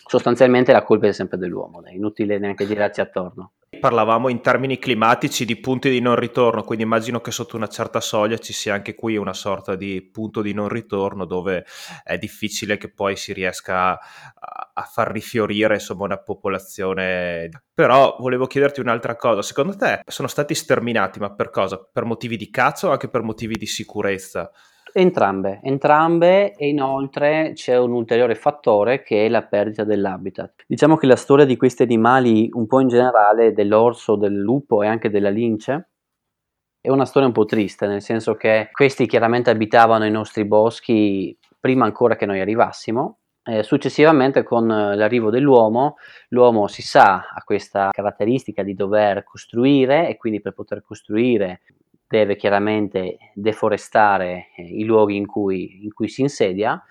sostanzialmente 0.07 0.71
la 0.71 0.83
colpa 0.83 1.05
è 1.05 1.11
sempre 1.11 1.37
dell'uomo, 1.37 1.83
è 1.83 1.91
inutile 1.91 2.39
neanche 2.39 2.65
girarci 2.65 3.01
attorno. 3.01 3.53
Parlavamo 3.79 4.29
in 4.29 4.41
termini 4.41 4.79
climatici 4.79 5.45
di 5.45 5.57
punti 5.57 5.89
di 5.89 5.99
non 5.99 6.15
ritorno, 6.15 6.63
quindi 6.63 6.83
immagino 6.83 7.21
che 7.21 7.31
sotto 7.31 7.55
una 7.55 7.67
certa 7.67 7.99
soglia 7.99 8.37
ci 8.37 8.53
sia 8.53 8.73
anche 8.73 8.95
qui 8.95 9.17
una 9.17 9.33
sorta 9.33 9.75
di 9.75 10.01
punto 10.01 10.41
di 10.41 10.53
non 10.53 10.69
ritorno 10.69 11.25
dove 11.25 11.65
è 12.03 12.17
difficile 12.17 12.77
che 12.77 12.91
poi 12.91 13.15
si 13.15 13.33
riesca 13.33 13.91
a, 13.91 14.71
a 14.73 14.81
far 14.83 15.11
rifiorire 15.11 15.75
insomma, 15.75 16.05
una 16.05 16.17
popolazione. 16.17 17.49
Però 17.73 18.17
volevo 18.19 18.47
chiederti 18.47 18.79
un'altra 18.79 19.15
cosa, 19.15 19.41
secondo 19.41 19.75
te 19.75 20.01
sono 20.07 20.27
stati 20.27 20.55
sterminati, 20.55 21.19
ma 21.19 21.33
per 21.33 21.49
cosa? 21.49 21.77
Per 21.77 22.05
motivi 22.05 22.37
di 22.37 22.49
cazzo 22.49 22.87
o 22.87 22.91
anche 22.91 23.09
per 23.09 23.21
motivi 23.21 23.55
di 23.55 23.67
sicurezza? 23.67 24.51
Entrambe, 24.97 25.59
entrambe 25.61 26.53
e 26.53 26.69
inoltre 26.69 27.51
c'è 27.53 27.77
un 27.77 27.91
ulteriore 27.91 28.33
fattore 28.33 29.03
che 29.03 29.25
è 29.25 29.29
la 29.29 29.43
perdita 29.43 29.83
dell'habitat. 29.83 30.63
Diciamo 30.65 30.95
che 30.95 31.05
la 31.05 31.17
storia 31.17 31.43
di 31.43 31.57
questi 31.57 31.83
animali, 31.83 32.47
un 32.53 32.65
po' 32.65 32.79
in 32.79 32.87
generale, 32.87 33.51
dell'orso, 33.51 34.15
del 34.15 34.35
lupo 34.35 34.83
e 34.83 34.87
anche 34.87 35.09
della 35.09 35.27
lince, 35.27 35.89
è 36.79 36.89
una 36.89 37.03
storia 37.03 37.27
un 37.27 37.33
po' 37.33 37.43
triste, 37.43 37.87
nel 37.87 38.01
senso 38.01 38.35
che 38.35 38.69
questi 38.71 39.05
chiaramente 39.05 39.49
abitavano 39.49 40.05
i 40.05 40.11
nostri 40.11 40.45
boschi 40.45 41.37
prima 41.59 41.83
ancora 41.83 42.15
che 42.15 42.25
noi 42.25 42.39
arrivassimo. 42.39 43.17
Eh, 43.43 43.63
successivamente 43.63 44.43
con 44.43 44.65
l'arrivo 44.65 45.29
dell'uomo, 45.29 45.97
l'uomo 46.29 46.67
si 46.67 46.81
sa 46.81 47.15
ha 47.33 47.43
questa 47.43 47.89
caratteristica 47.91 48.63
di 48.63 48.73
dover 48.73 49.25
costruire 49.25 50.07
e 50.07 50.15
quindi 50.15 50.39
per 50.39 50.53
poter 50.53 50.81
costruire 50.81 51.59
deve 52.07 52.35
chiaramente 52.35 53.17
deforestare 53.33 54.47
eh, 54.55 54.63
i 54.63 54.83
luoghi 54.83 55.15
in 55.15 55.25
cui, 55.25 55.83
in 55.83 55.93
cui 55.93 56.07
si 56.07 56.21
insedia, 56.21 56.81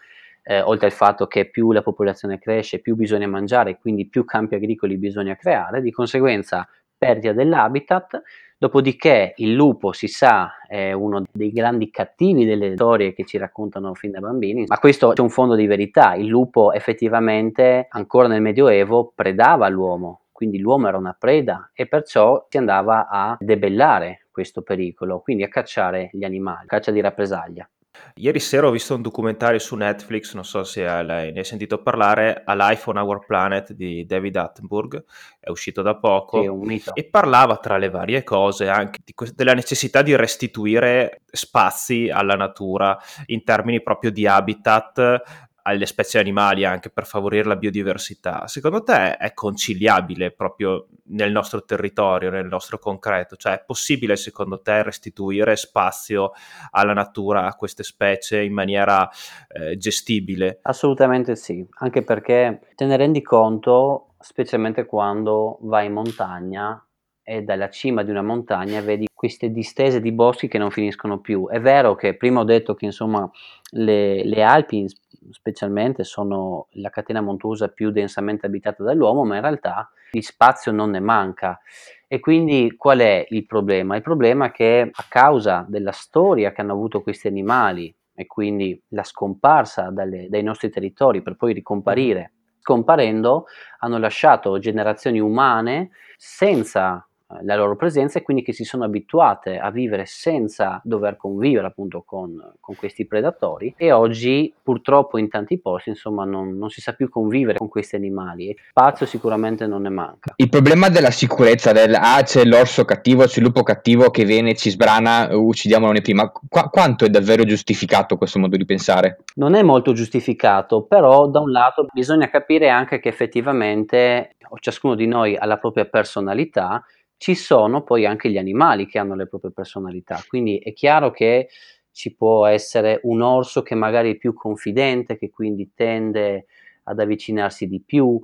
eh, 0.42 0.60
oltre 0.60 0.86
al 0.86 0.92
fatto 0.92 1.26
che 1.26 1.48
più 1.48 1.72
la 1.72 1.82
popolazione 1.82 2.38
cresce, 2.38 2.80
più 2.80 2.94
bisogna 2.94 3.26
mangiare, 3.26 3.78
quindi 3.78 4.06
più 4.06 4.24
campi 4.24 4.54
agricoli 4.56 4.96
bisogna 4.98 5.36
creare, 5.36 5.80
di 5.80 5.90
conseguenza 5.90 6.68
perdita 6.96 7.32
dell'habitat, 7.32 8.22
dopodiché 8.58 9.34
il 9.36 9.52
lupo 9.52 9.92
si 9.92 10.06
sa 10.06 10.52
è 10.66 10.92
uno 10.92 11.22
dei 11.30 11.50
grandi 11.50 11.90
cattivi 11.90 12.44
delle 12.44 12.74
storie 12.74 13.12
che 13.12 13.24
ci 13.24 13.36
raccontano 13.36 13.94
fin 13.94 14.10
da 14.10 14.20
bambini, 14.20 14.64
ma 14.66 14.78
questo 14.78 15.12
c'è 15.12 15.20
un 15.20 15.30
fondo 15.30 15.54
di 15.54 15.66
verità, 15.66 16.14
il 16.14 16.26
lupo 16.26 16.72
effettivamente 16.72 17.86
ancora 17.90 18.28
nel 18.28 18.40
Medioevo 18.40 19.12
predava 19.14 19.68
l'uomo, 19.68 20.22
quindi 20.32 20.58
l'uomo 20.58 20.88
era 20.88 20.96
una 20.96 21.16
preda 21.18 21.70
e 21.74 21.86
perciò 21.86 22.46
si 22.48 22.56
andava 22.58 23.08
a 23.08 23.36
debellare 23.38 24.23
questo 24.34 24.62
pericolo, 24.62 25.20
quindi 25.20 25.44
a 25.44 25.48
cacciare 25.48 26.10
gli 26.12 26.24
animali, 26.24 26.66
caccia 26.66 26.90
di 26.90 27.00
rappresaglia. 27.00 27.68
Ieri 28.14 28.40
sera 28.40 28.66
ho 28.66 28.72
visto 28.72 28.92
un 28.92 29.02
documentario 29.02 29.60
su 29.60 29.76
Netflix, 29.76 30.34
non 30.34 30.44
so 30.44 30.64
se 30.64 30.82
lei 31.04 31.30
ne 31.30 31.38
hai 31.38 31.44
sentito 31.44 31.80
parlare, 31.80 32.42
A 32.44 32.54
Life 32.56 32.90
on 32.90 32.96
Our 32.96 33.24
Planet 33.24 33.72
di 33.72 34.04
David 34.04 34.34
Attenborough, 34.34 35.04
è 35.38 35.48
uscito 35.48 35.80
da 35.80 35.94
poco 35.96 36.42
sì, 36.66 36.90
e 36.92 37.04
parlava 37.04 37.58
tra 37.58 37.76
le 37.76 37.90
varie 37.90 38.24
cose 38.24 38.68
anche 38.68 38.98
que- 39.14 39.30
della 39.32 39.54
necessità 39.54 40.02
di 40.02 40.16
restituire 40.16 41.22
spazi 41.26 42.10
alla 42.10 42.34
natura 42.34 42.98
in 43.26 43.44
termini 43.44 43.80
proprio 43.80 44.10
di 44.10 44.26
habitat 44.26 45.22
alle 45.66 45.86
specie 45.86 46.18
animali 46.18 46.64
anche 46.64 46.90
per 46.90 47.06
favorire 47.06 47.48
la 47.48 47.56
biodiversità, 47.56 48.46
secondo 48.46 48.82
te 48.82 49.16
è 49.16 49.32
conciliabile 49.32 50.30
proprio 50.32 50.88
nel 51.06 51.32
nostro 51.32 51.64
territorio, 51.64 52.30
nel 52.30 52.46
nostro 52.46 52.78
concreto? 52.78 53.36
Cioè 53.36 53.54
è 53.54 53.64
possibile 53.64 54.16
secondo 54.16 54.60
te 54.60 54.82
restituire 54.82 55.56
spazio 55.56 56.32
alla 56.70 56.92
natura, 56.92 57.46
a 57.46 57.54
queste 57.54 57.82
specie 57.82 58.42
in 58.42 58.52
maniera 58.52 59.08
eh, 59.48 59.76
gestibile? 59.76 60.58
Assolutamente 60.62 61.34
sì, 61.34 61.66
anche 61.78 62.02
perché 62.02 62.68
te 62.74 62.84
ne 62.84 62.96
rendi 62.96 63.22
conto 63.22 64.14
specialmente 64.18 64.84
quando 64.84 65.58
vai 65.62 65.86
in 65.86 65.92
montagna 65.92 66.82
e 67.22 67.42
dalla 67.42 67.70
cima 67.70 68.02
di 68.02 68.10
una 68.10 68.22
montagna 68.22 68.82
vedi 68.82 69.06
queste 69.24 69.50
distese 69.50 70.02
di 70.02 70.12
boschi 70.12 70.48
che 70.48 70.58
non 70.58 70.70
finiscono 70.70 71.18
più. 71.18 71.48
È 71.48 71.58
vero 71.58 71.94
che 71.94 72.14
prima 72.14 72.40
ho 72.40 72.44
detto 72.44 72.74
che 72.74 72.84
insomma 72.84 73.26
le, 73.70 74.22
le 74.22 74.42
Alpi 74.42 74.86
specialmente 75.30 76.04
sono 76.04 76.66
la 76.72 76.90
catena 76.90 77.22
montuosa 77.22 77.68
più 77.68 77.90
densamente 77.90 78.44
abitata 78.44 78.82
dall'uomo, 78.82 79.24
ma 79.24 79.36
in 79.36 79.40
realtà 79.40 79.90
di 80.10 80.20
spazio 80.20 80.72
non 80.72 80.90
ne 80.90 81.00
manca. 81.00 81.58
E 82.06 82.20
quindi 82.20 82.74
qual 82.76 82.98
è 82.98 83.24
il 83.30 83.46
problema? 83.46 83.96
Il 83.96 84.02
problema 84.02 84.48
è 84.48 84.50
che 84.50 84.90
a 84.92 85.04
causa 85.08 85.64
della 85.66 85.92
storia 85.92 86.52
che 86.52 86.60
hanno 86.60 86.74
avuto 86.74 87.00
questi 87.00 87.26
animali 87.26 87.96
e 88.12 88.26
quindi 88.26 88.78
la 88.88 89.04
scomparsa 89.04 89.88
dalle, 89.88 90.28
dai 90.28 90.42
nostri 90.42 90.68
territori 90.68 91.22
per 91.22 91.36
poi 91.36 91.54
ricomparire, 91.54 92.32
scomparendo 92.60 93.46
hanno 93.78 93.96
lasciato 93.96 94.58
generazioni 94.58 95.18
umane 95.18 95.92
senza 96.18 97.08
la 97.42 97.56
loro 97.56 97.76
presenza 97.76 98.18
e 98.18 98.22
quindi 98.22 98.42
che 98.42 98.52
si 98.52 98.64
sono 98.64 98.84
abituate 98.84 99.58
a 99.58 99.70
vivere 99.70 100.04
senza 100.06 100.80
dover 100.84 101.16
convivere 101.16 101.66
appunto 101.66 102.02
con, 102.06 102.36
con 102.60 102.74
questi 102.76 103.06
predatori. 103.06 103.74
E 103.76 103.92
oggi 103.92 104.52
purtroppo 104.62 105.18
in 105.18 105.28
tanti 105.28 105.58
posti 105.58 105.90
insomma 105.90 106.24
non, 106.24 106.56
non, 106.56 106.70
si 106.70 106.80
sa 106.80 106.92
più 106.92 107.08
convivere 107.08 107.58
con 107.58 107.68
questi 107.68 107.96
animali. 107.96 108.56
Spazio 108.70 109.06
sicuramente 109.06 109.66
non 109.66 109.82
ne 109.82 109.90
manca. 109.90 110.32
Il 110.36 110.48
problema 110.48 110.88
della 110.88 111.10
sicurezza 111.10 111.72
del 111.72 111.94
ah 111.94 112.22
c'è 112.22 112.44
l'orso 112.44 112.84
cattivo 112.84 113.24
c'è 113.24 113.38
il 113.40 113.46
lupo 113.46 113.62
cattivo 113.62 114.10
che 114.10 114.24
viene 114.24 114.54
ci 114.54 114.70
sbrana 114.70 115.28
uccidiamolo 115.36 115.92
ne 115.92 116.00
prima. 116.00 116.30
Qu- 116.30 116.70
quanto 116.70 117.04
è 117.04 117.08
davvero 117.08 117.44
giustificato 117.44 118.16
questo 118.16 118.38
modo 118.38 118.56
di 118.56 118.64
pensare? 118.64 119.18
non 119.36 119.54
è 119.54 119.62
molto 119.62 119.92
giustificato 119.92 120.82
però 120.82 121.26
da 121.28 121.40
un 121.40 121.50
lato 121.50 121.86
bisogna 121.92 122.28
capire 122.28 122.68
anche 122.68 123.00
che 123.00 123.08
effettivamente 123.08 124.36
ciascuno 124.60 124.94
di 124.94 125.06
noi 125.06 125.36
ha 125.36 125.46
la 125.46 125.58
propria 125.58 125.84
personalità 125.84 126.84
ci 127.16 127.34
sono 127.34 127.82
poi 127.82 128.06
anche 128.06 128.30
gli 128.30 128.38
animali 128.38 128.86
che 128.86 128.98
hanno 128.98 129.14
le 129.14 129.26
proprie 129.26 129.52
personalità, 129.52 130.22
quindi 130.28 130.58
è 130.58 130.72
chiaro 130.72 131.10
che 131.10 131.48
ci 131.90 132.14
può 132.14 132.46
essere 132.46 133.00
un 133.04 133.22
orso 133.22 133.62
che 133.62 133.74
magari 133.74 134.14
è 134.14 134.16
più 134.16 134.34
confidente, 134.34 135.16
che 135.16 135.30
quindi 135.30 135.72
tende 135.74 136.46
ad 136.84 136.98
avvicinarsi 137.00 137.68
di 137.68 137.80
più, 137.80 138.20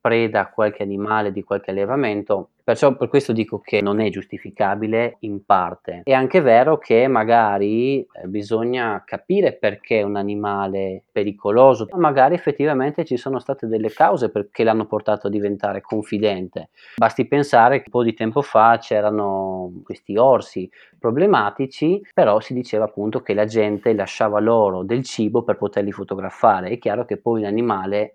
preda 0.00 0.50
qualche 0.50 0.82
animale 0.82 1.32
di 1.32 1.42
qualche 1.42 1.70
allevamento, 1.70 2.50
perciò 2.64 2.96
per 2.96 3.08
questo 3.08 3.32
dico 3.32 3.60
che 3.60 3.82
non 3.82 4.00
è 4.00 4.08
giustificabile 4.08 5.18
in 5.20 5.44
parte. 5.44 6.00
È 6.02 6.12
anche 6.12 6.40
vero 6.40 6.78
che 6.78 7.06
magari 7.06 8.00
eh, 8.00 8.26
bisogna 8.26 9.02
capire 9.04 9.52
perché 9.52 10.02
un 10.02 10.16
animale 10.16 11.02
pericoloso, 11.12 11.86
magari 11.92 12.34
effettivamente 12.34 13.04
ci 13.04 13.18
sono 13.18 13.38
state 13.38 13.66
delle 13.66 13.92
cause 13.92 14.30
perché 14.30 14.64
l'hanno 14.64 14.86
portato 14.86 15.26
a 15.26 15.30
diventare 15.30 15.82
confidente. 15.82 16.70
Basti 16.96 17.28
pensare 17.28 17.78
che 17.78 17.84
un 17.86 17.92
po' 17.92 18.02
di 18.02 18.14
tempo 18.14 18.40
fa 18.40 18.78
c'erano 18.78 19.82
questi 19.84 20.16
orsi 20.16 20.68
problematici, 20.98 22.00
però 22.14 22.40
si 22.40 22.54
diceva 22.54 22.86
appunto 22.86 23.20
che 23.20 23.34
la 23.34 23.44
gente 23.44 23.92
lasciava 23.92 24.40
loro 24.40 24.82
del 24.82 25.04
cibo 25.04 25.42
per 25.42 25.58
poterli 25.58 25.92
fotografare. 25.92 26.70
È 26.70 26.78
chiaro 26.78 27.04
che 27.04 27.18
poi 27.18 27.42
l'animale 27.42 28.14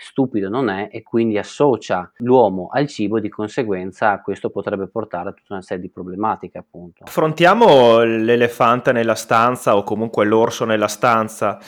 stupido 0.00 0.48
non 0.48 0.70
è 0.70 0.88
e 0.90 1.02
quindi 1.02 1.36
associa 1.36 2.10
l'uomo 2.18 2.68
al 2.72 2.86
cibo 2.86 3.20
di 3.20 3.28
conseguenza 3.28 4.20
questo 4.20 4.48
potrebbe 4.48 4.88
portare 4.88 5.28
a 5.28 5.32
tutta 5.32 5.52
una 5.54 5.62
serie 5.62 5.82
di 5.82 5.90
problematiche 5.90 6.58
appunto. 6.58 7.04
Affrontiamo 7.04 8.02
l'elefante 8.02 8.92
nella 8.92 9.14
stanza 9.14 9.76
o 9.76 9.82
comunque 9.82 10.24
l'orso 10.24 10.64
nella 10.64 10.88
stanza. 10.88 11.58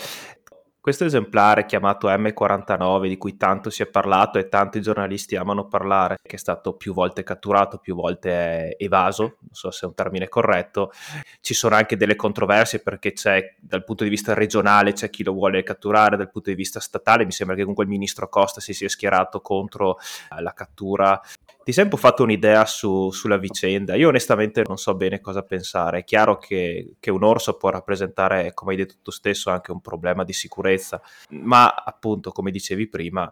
Questo 0.83 1.05
esemplare 1.05 1.65
chiamato 1.65 2.09
M49, 2.09 3.07
di 3.07 3.17
cui 3.17 3.37
tanto 3.37 3.71
si 3.71 3.85
è 3.85 3.87
parlato 3.87 4.41
e 4.41 4.49
tanti 4.49 4.81
giornalisti 4.81 5.37
amano 5.37 5.69
parlare, 5.69 6.17
che 6.21 6.35
è 6.35 6.39
stato 6.41 6.75
più 6.75 6.93
volte 6.93 7.23
catturato, 7.23 7.79
più 7.79 7.95
volte 7.95 8.77
evaso, 8.77 9.37
non 9.39 9.53
so 9.53 9.71
se 9.71 9.85
è 9.85 9.89
un 9.89 9.95
termine 9.95 10.29
corretto, 10.29 10.91
ci 11.41 11.55
sono 11.55 11.77
anche 11.77 11.97
delle 11.97 12.17
controversie 12.17 12.81
perché 12.81 13.13
c'è 13.13 13.55
dal 13.61 13.85
punto 13.85 14.03
di 14.03 14.11
vista 14.11 14.35
regionale 14.35 14.93
c'è 14.93 15.09
chi 15.09 15.23
lo 15.23 15.35
vuole 15.35 15.63
catturare, 15.63 16.17
dal 16.17 16.33
punto 16.33 16.51
di 16.51 16.57
vista 16.57 16.81
statale 16.81 17.25
mi 17.25 17.31
sembra 17.31 17.55
che 17.55 17.61
comunque 17.61 17.85
il 17.85 17.91
ministro 17.91 18.29
Costa 18.29 18.61
si 18.61 18.73
sia 18.73 18.89
schierato 18.89 19.41
contro 19.41 19.99
la 20.37 20.53
cattura 20.53 21.21
ti 21.65 21.73
sei 21.73 21.85
un 21.85 21.91
po' 21.91 21.97
fatto 21.97 22.23
un'idea 22.23 22.65
su, 22.67 23.11
sulla 23.11 23.37
vicenda? 23.37 23.95
Io 23.95 24.09
onestamente 24.09 24.63
non 24.67 24.77
so 24.77 24.95
bene 24.95 25.21
cosa 25.21 25.43
pensare. 25.43 26.01
È 26.01 26.05
chiaro 26.05 26.39
che, 26.39 26.95
che, 26.99 27.11
un 27.11 27.25
orso 27.25 27.57
può 27.57 27.71
rappresentare, 27.71 28.53
come 28.55 28.73
hai 28.73 28.79
detto 28.79 28.97
tu 29.03 29.11
stesso, 29.11 29.51
anche 29.51 29.73
un 29.73 29.81
problema 29.81 30.25
di 30.25 30.33
sicurezza, 30.33 31.01
ma 31.31 31.69
appunto, 31.69 32.31
come 32.31 32.51
dicevi 32.51 32.89
prima, 32.89 33.31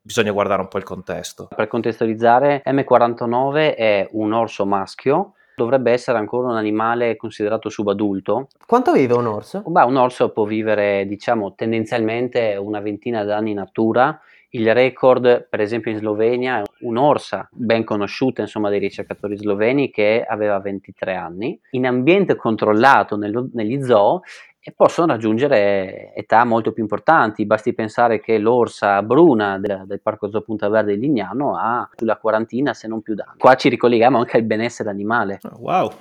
bisogna 0.00 0.32
guardare 0.32 0.60
un 0.60 0.68
po' 0.68 0.78
il 0.78 0.84
contesto. 0.84 1.48
Per 1.54 1.68
contestualizzare, 1.68 2.62
M49 2.64 3.74
è 3.76 4.08
un 4.12 4.32
orso 4.32 4.66
maschio 4.66 5.34
dovrebbe 5.54 5.92
essere 5.92 6.18
ancora 6.18 6.48
un 6.48 6.56
animale 6.56 7.16
considerato 7.16 7.68
subadulto. 7.68 8.48
Quanto 8.66 8.92
vive 8.92 9.14
un 9.14 9.26
orso? 9.26 9.62
Beh, 9.66 9.82
un 9.82 9.96
orso 9.96 10.30
può 10.30 10.44
vivere, 10.44 11.06
diciamo, 11.06 11.54
tendenzialmente 11.54 12.56
una 12.56 12.80
ventina 12.80 13.22
d'anni 13.24 13.50
in 13.50 13.56
natura 13.56 14.18
il 14.54 14.72
record, 14.74 15.46
per 15.48 15.60
esempio 15.60 15.90
in 15.90 15.98
Slovenia, 15.98 16.62
un'orsa 16.80 17.48
ben 17.52 17.84
conosciuta 17.84 18.42
insomma, 18.42 18.68
dai 18.68 18.78
ricercatori 18.78 19.36
sloveni 19.36 19.90
che 19.90 20.24
aveva 20.26 20.58
23 20.60 21.14
anni, 21.14 21.58
in 21.70 21.86
ambiente 21.86 22.36
controllato 22.36 23.16
nello, 23.16 23.48
negli 23.52 23.82
zoo 23.82 24.22
e 24.64 24.72
possono 24.72 25.08
raggiungere 25.08 26.12
età 26.14 26.44
molto 26.44 26.72
più 26.72 26.82
importanti. 26.82 27.46
Basti 27.46 27.74
pensare 27.74 28.20
che 28.20 28.38
l'orsa 28.38 29.02
bruna 29.02 29.58
del, 29.58 29.84
del 29.86 30.00
Parco 30.00 30.30
Zoo 30.30 30.42
Punta 30.42 30.68
Verde 30.68 30.94
di 30.94 31.00
Lignano 31.00 31.56
ha 31.56 31.88
sulla 31.96 32.16
quarantina, 32.16 32.74
se 32.74 32.86
non 32.86 33.00
più 33.00 33.14
d'anni. 33.14 33.38
Qua 33.38 33.54
ci 33.54 33.68
ricolleghiamo 33.70 34.18
anche 34.18 34.36
al 34.36 34.44
benessere 34.44 34.90
animale. 34.90 35.40
Wow! 35.58 35.92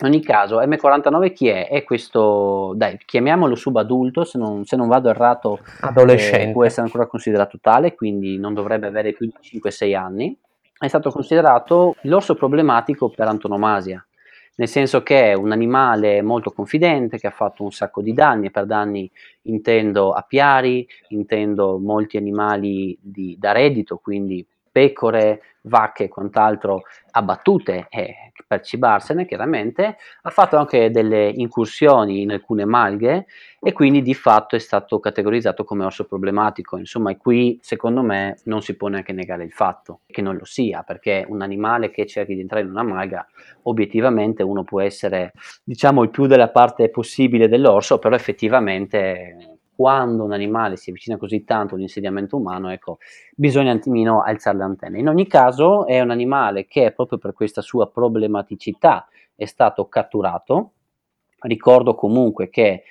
In 0.00 0.06
ogni 0.06 0.22
caso, 0.22 0.60
M49 0.60 1.32
chi 1.32 1.48
è? 1.48 1.68
È 1.68 1.82
questo, 1.82 2.72
dai, 2.76 2.96
chiamiamolo 3.04 3.56
subadulto, 3.56 4.22
se 4.22 4.38
non, 4.38 4.64
se 4.64 4.76
non 4.76 4.86
vado 4.86 5.08
errato, 5.08 5.58
adolescente. 5.80 6.50
Eh, 6.50 6.52
può 6.52 6.64
essere 6.64 6.82
ancora 6.82 7.08
considerato 7.08 7.58
tale, 7.60 7.96
quindi 7.96 8.38
non 8.38 8.54
dovrebbe 8.54 8.86
avere 8.86 9.12
più 9.12 9.26
di 9.26 9.60
5-6 9.60 9.96
anni. 9.96 10.38
È 10.78 10.86
stato 10.86 11.10
considerato 11.10 11.96
l'orso 12.02 12.36
problematico 12.36 13.10
per 13.10 13.26
antonomasia, 13.26 14.06
nel 14.54 14.68
senso 14.68 15.02
che 15.02 15.32
è 15.32 15.34
un 15.34 15.50
animale 15.50 16.22
molto 16.22 16.52
confidente, 16.52 17.18
che 17.18 17.26
ha 17.26 17.32
fatto 17.32 17.64
un 17.64 17.72
sacco 17.72 18.00
di 18.00 18.12
danni, 18.12 18.46
e 18.46 18.50
per 18.52 18.66
danni 18.66 19.10
intendo 19.42 20.12
apiari, 20.12 20.86
intendo 21.08 21.80
molti 21.80 22.16
animali 22.16 22.96
di, 23.02 23.36
da 23.36 23.50
reddito, 23.50 23.96
quindi 23.96 24.46
pecore, 24.78 25.40
vacche 25.62 26.04
e 26.04 26.08
quant'altro 26.08 26.82
abbattute 27.10 27.88
eh, 27.90 28.30
per 28.46 28.60
cibarsene 28.60 29.26
chiaramente, 29.26 29.96
ha 30.22 30.30
fatto 30.30 30.56
anche 30.56 30.92
delle 30.92 31.28
incursioni 31.28 32.22
in 32.22 32.30
alcune 32.30 32.64
malghe 32.64 33.26
e 33.60 33.72
quindi 33.72 34.02
di 34.02 34.14
fatto 34.14 34.54
è 34.54 34.60
stato 34.60 35.00
categorizzato 35.00 35.64
come 35.64 35.84
orso 35.84 36.06
problematico. 36.06 36.78
Insomma, 36.78 37.14
qui 37.16 37.58
secondo 37.60 38.02
me 38.02 38.38
non 38.44 38.62
si 38.62 38.76
può 38.76 38.86
neanche 38.86 39.12
negare 39.12 39.42
il 39.42 39.52
fatto 39.52 40.02
che 40.06 40.22
non 40.22 40.36
lo 40.36 40.44
sia, 40.44 40.84
perché 40.84 41.26
un 41.28 41.42
animale 41.42 41.90
che 41.90 42.06
cerchi 42.06 42.34
di 42.34 42.40
entrare 42.40 42.64
in 42.64 42.70
una 42.70 42.84
malga, 42.84 43.26
obiettivamente 43.62 44.44
uno 44.44 44.62
può 44.62 44.80
essere 44.80 45.32
diciamo 45.64 46.04
il 46.04 46.10
più 46.10 46.26
della 46.26 46.50
parte 46.50 46.88
possibile 46.88 47.48
dell'orso, 47.48 47.98
però 47.98 48.14
effettivamente 48.14 49.57
quando 49.78 50.24
un 50.24 50.32
animale 50.32 50.74
si 50.74 50.90
avvicina 50.90 51.16
così 51.16 51.44
tanto 51.44 51.76
all'insediamento 51.76 52.36
umano, 52.36 52.68
ecco, 52.68 52.98
bisogna 53.36 53.70
un 53.70 53.76
attimino 53.76 54.22
alzare 54.24 54.56
le 54.56 54.64
antenne. 54.64 54.98
In 54.98 55.06
ogni 55.06 55.28
caso 55.28 55.86
è 55.86 56.00
un 56.00 56.10
animale 56.10 56.66
che 56.66 56.90
proprio 56.90 57.18
per 57.18 57.32
questa 57.32 57.60
sua 57.60 57.88
problematicità 57.88 59.06
è 59.36 59.44
stato 59.44 59.86
catturato. 59.86 60.72
Ricordo 61.42 61.94
comunque 61.94 62.50
che 62.50 62.82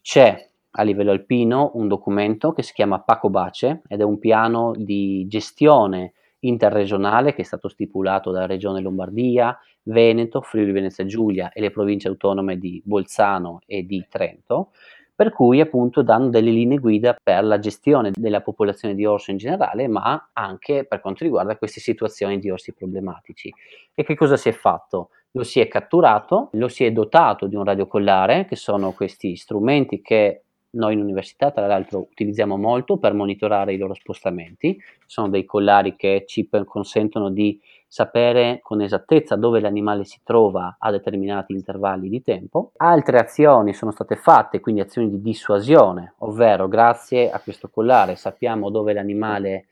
c'è 0.00 0.50
a 0.72 0.82
livello 0.82 1.12
alpino 1.12 1.70
un 1.74 1.86
documento 1.86 2.52
che 2.52 2.64
si 2.64 2.72
chiama 2.72 2.98
Paco 2.98 3.30
Bace 3.30 3.82
ed 3.86 4.00
è 4.00 4.04
un 4.04 4.18
piano 4.18 4.72
di 4.76 5.28
gestione 5.28 6.14
interregionale 6.40 7.34
che 7.34 7.42
è 7.42 7.44
stato 7.44 7.68
stipulato 7.68 8.32
dalla 8.32 8.46
Regione 8.46 8.80
Lombardia, 8.80 9.56
Veneto, 9.84 10.40
Friuli 10.40 10.72
Venezia 10.72 11.04
Giulia 11.04 11.52
e 11.52 11.60
le 11.60 11.70
province 11.70 12.08
autonome 12.08 12.58
di 12.58 12.82
Bolzano 12.84 13.60
e 13.64 13.86
di 13.86 14.04
Trento, 14.10 14.72
per 15.14 15.30
cui 15.30 15.60
appunto 15.60 16.02
danno 16.02 16.28
delle 16.28 16.50
linee 16.50 16.78
guida 16.78 17.16
per 17.22 17.44
la 17.44 17.58
gestione 17.58 18.10
della 18.12 18.40
popolazione 18.40 18.94
di 18.94 19.04
orso 19.04 19.30
in 19.30 19.36
generale, 19.36 19.86
ma 19.86 20.30
anche 20.32 20.84
per 20.84 21.00
quanto 21.00 21.22
riguarda 21.24 21.56
queste 21.56 21.80
situazioni 21.80 22.38
di 22.38 22.50
orsi 22.50 22.72
problematici. 22.72 23.52
E 23.94 24.02
che 24.02 24.16
cosa 24.16 24.36
si 24.36 24.48
è 24.48 24.52
fatto? 24.52 25.10
Lo 25.32 25.44
si 25.44 25.60
è 25.60 25.68
catturato, 25.68 26.50
lo 26.52 26.68
si 26.68 26.84
è 26.84 26.92
dotato 26.92 27.46
di 27.46 27.54
un 27.54 27.64
radiocollare, 27.64 28.44
che 28.44 28.56
sono 28.56 28.92
questi 28.92 29.36
strumenti 29.36 30.00
che 30.00 30.42
noi 30.74 30.94
in 30.94 31.00
università 31.00 31.50
tra 31.50 31.66
l'altro 31.66 32.00
utilizziamo 32.10 32.56
molto 32.56 32.98
per 32.98 33.14
monitorare 33.14 33.72
i 33.72 33.78
loro 33.78 33.94
spostamenti, 33.94 34.76
sono 35.06 35.28
dei 35.28 35.44
collari 35.44 35.94
che 35.96 36.24
ci 36.26 36.48
consentono 36.64 37.30
di 37.30 37.60
sapere 37.86 38.60
con 38.62 38.80
esattezza 38.80 39.36
dove 39.36 39.60
l'animale 39.60 40.04
si 40.04 40.20
trova 40.22 40.76
a 40.78 40.90
determinati 40.90 41.52
intervalli 41.52 42.08
di 42.08 42.22
tempo. 42.22 42.72
Altre 42.76 43.18
azioni 43.18 43.72
sono 43.72 43.92
state 43.92 44.16
fatte, 44.16 44.60
quindi 44.60 44.80
azioni 44.80 45.10
di 45.10 45.20
dissuasione, 45.20 46.14
ovvero 46.18 46.68
grazie 46.68 47.30
a 47.30 47.40
questo 47.40 47.68
collare 47.68 48.16
sappiamo 48.16 48.70
dove 48.70 48.92
l'animale 48.92 49.66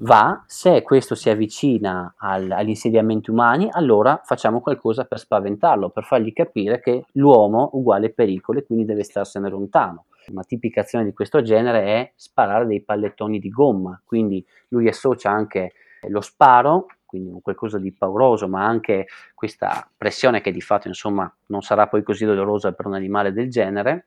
va, 0.00 0.42
se 0.46 0.82
questo 0.82 1.14
si 1.14 1.30
avvicina 1.30 2.14
al, 2.18 2.50
agli 2.50 2.70
insediamenti 2.70 3.30
umani, 3.30 3.68
allora 3.70 4.20
facciamo 4.24 4.60
qualcosa 4.60 5.04
per 5.04 5.18
spaventarlo, 5.18 5.90
per 5.90 6.04
fargli 6.04 6.32
capire 6.32 6.80
che 6.80 7.04
l'uomo 7.12 7.70
uguale 7.72 8.10
pericolo 8.10 8.58
e 8.58 8.64
quindi 8.64 8.84
deve 8.84 9.04
starsene 9.04 9.48
lontano. 9.48 10.06
Una 10.28 10.42
tipica 10.42 10.80
azione 10.80 11.04
di 11.04 11.12
questo 11.12 11.40
genere 11.40 11.84
è 11.84 12.12
sparare 12.16 12.66
dei 12.66 12.82
pallettoni 12.82 13.38
di 13.38 13.48
gomma, 13.48 14.00
quindi 14.04 14.44
lui 14.68 14.88
associa 14.88 15.30
anche 15.30 15.72
lo 16.08 16.20
sparo 16.20 16.86
quindi 17.16 17.40
qualcosa 17.42 17.78
di 17.78 17.92
pauroso, 17.92 18.48
ma 18.48 18.64
anche 18.64 19.06
questa 19.34 19.88
pressione 19.96 20.40
che 20.40 20.52
di 20.52 20.60
fatto 20.60 20.88
insomma 20.88 21.32
non 21.46 21.62
sarà 21.62 21.86
poi 21.86 22.02
così 22.02 22.24
dolorosa 22.24 22.72
per 22.72 22.86
un 22.86 22.94
animale 22.94 23.32
del 23.32 23.50
genere, 23.50 24.06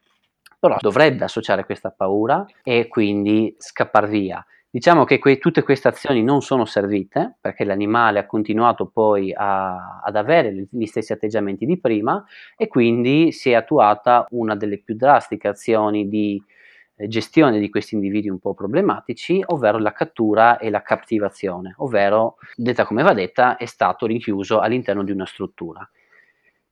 però 0.60 0.78
dovrebbe 0.80 1.24
associare 1.24 1.66
questa 1.66 1.90
paura 1.90 2.46
e 2.64 2.88
quindi 2.88 3.56
scappare 3.58 4.08
via. 4.08 4.46
Diciamo 4.72 5.04
che 5.04 5.18
que- 5.18 5.40
tutte 5.40 5.64
queste 5.64 5.88
azioni 5.88 6.22
non 6.22 6.42
sono 6.42 6.66
servite 6.66 7.38
perché 7.42 7.64
l'animale 7.64 8.20
ha 8.20 8.28
continuato 8.28 8.86
poi 8.86 9.34
a- 9.34 10.00
ad 10.04 10.16
avere 10.16 10.68
gli 10.70 10.86
stessi 10.86 11.12
atteggiamenti 11.12 11.66
di 11.66 11.80
prima 11.80 12.24
e 12.56 12.68
quindi 12.68 13.32
si 13.32 13.50
è 13.50 13.56
attuata 13.56 14.28
una 14.30 14.56
delle 14.56 14.78
più 14.78 14.96
drastiche 14.96 15.48
azioni 15.48 16.08
di 16.08 16.40
gestione 17.08 17.60
di 17.60 17.70
questi 17.70 17.96
individui 17.96 18.30
un 18.30 18.40
po' 18.40 18.54
problematici, 18.54 19.42
ovvero 19.46 19.78
la 19.78 19.94
cattura 19.94 20.58
e 20.58 20.70
la 20.70 20.82
captivazione, 20.82 21.74
ovvero, 21.78 22.38
detta 22.56 22.86
come 22.86 23.04
va 23.04 23.14
detta, 23.14 23.58
è 23.58 23.66
stato 23.66 24.06
rinchiuso 24.06 24.60
all'interno 24.60 25.04
di 25.04 25.12
una 25.12 25.26
struttura. 25.26 25.88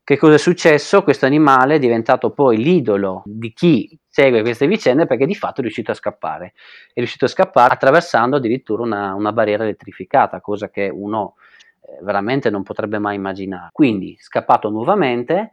Che 0.04 0.18
cosa 0.18 0.36
è 0.36 0.38
successo? 0.38 1.04
Questo 1.04 1.26
animale 1.26 1.76
è 1.76 1.80
diventato 1.80 2.32
poi 2.32 2.58
l'idolo 2.58 3.24
di 3.26 3.52
chi 3.52 4.00
segue 4.08 4.42
queste 4.42 4.66
vicende 4.66 5.06
perché 5.06 5.26
di 5.26 5.36
fatto 5.36 5.60
è 5.60 5.64
riuscito 5.64 5.92
a 5.92 5.96
scappare. 5.96 6.54
È 6.94 7.00
riuscito 7.00 7.26
a 7.26 7.28
scappare 7.28 7.74
attraversando 7.74 8.38
addirittura 8.38 8.84
una, 8.84 9.14
una 9.16 9.34
barriera 9.34 9.64
elettrificata, 9.64 10.40
cosa 10.40 10.70
che 10.70 10.88
uno 10.88 11.36
eh, 11.82 12.00
veramente 12.04 12.50
non 12.50 12.64
potrebbe 12.64 13.00
mai 13.00 13.16
immaginare. 13.16 13.70
Quindi, 13.74 14.16
scappato 14.18 14.70
nuovamente, 14.70 15.52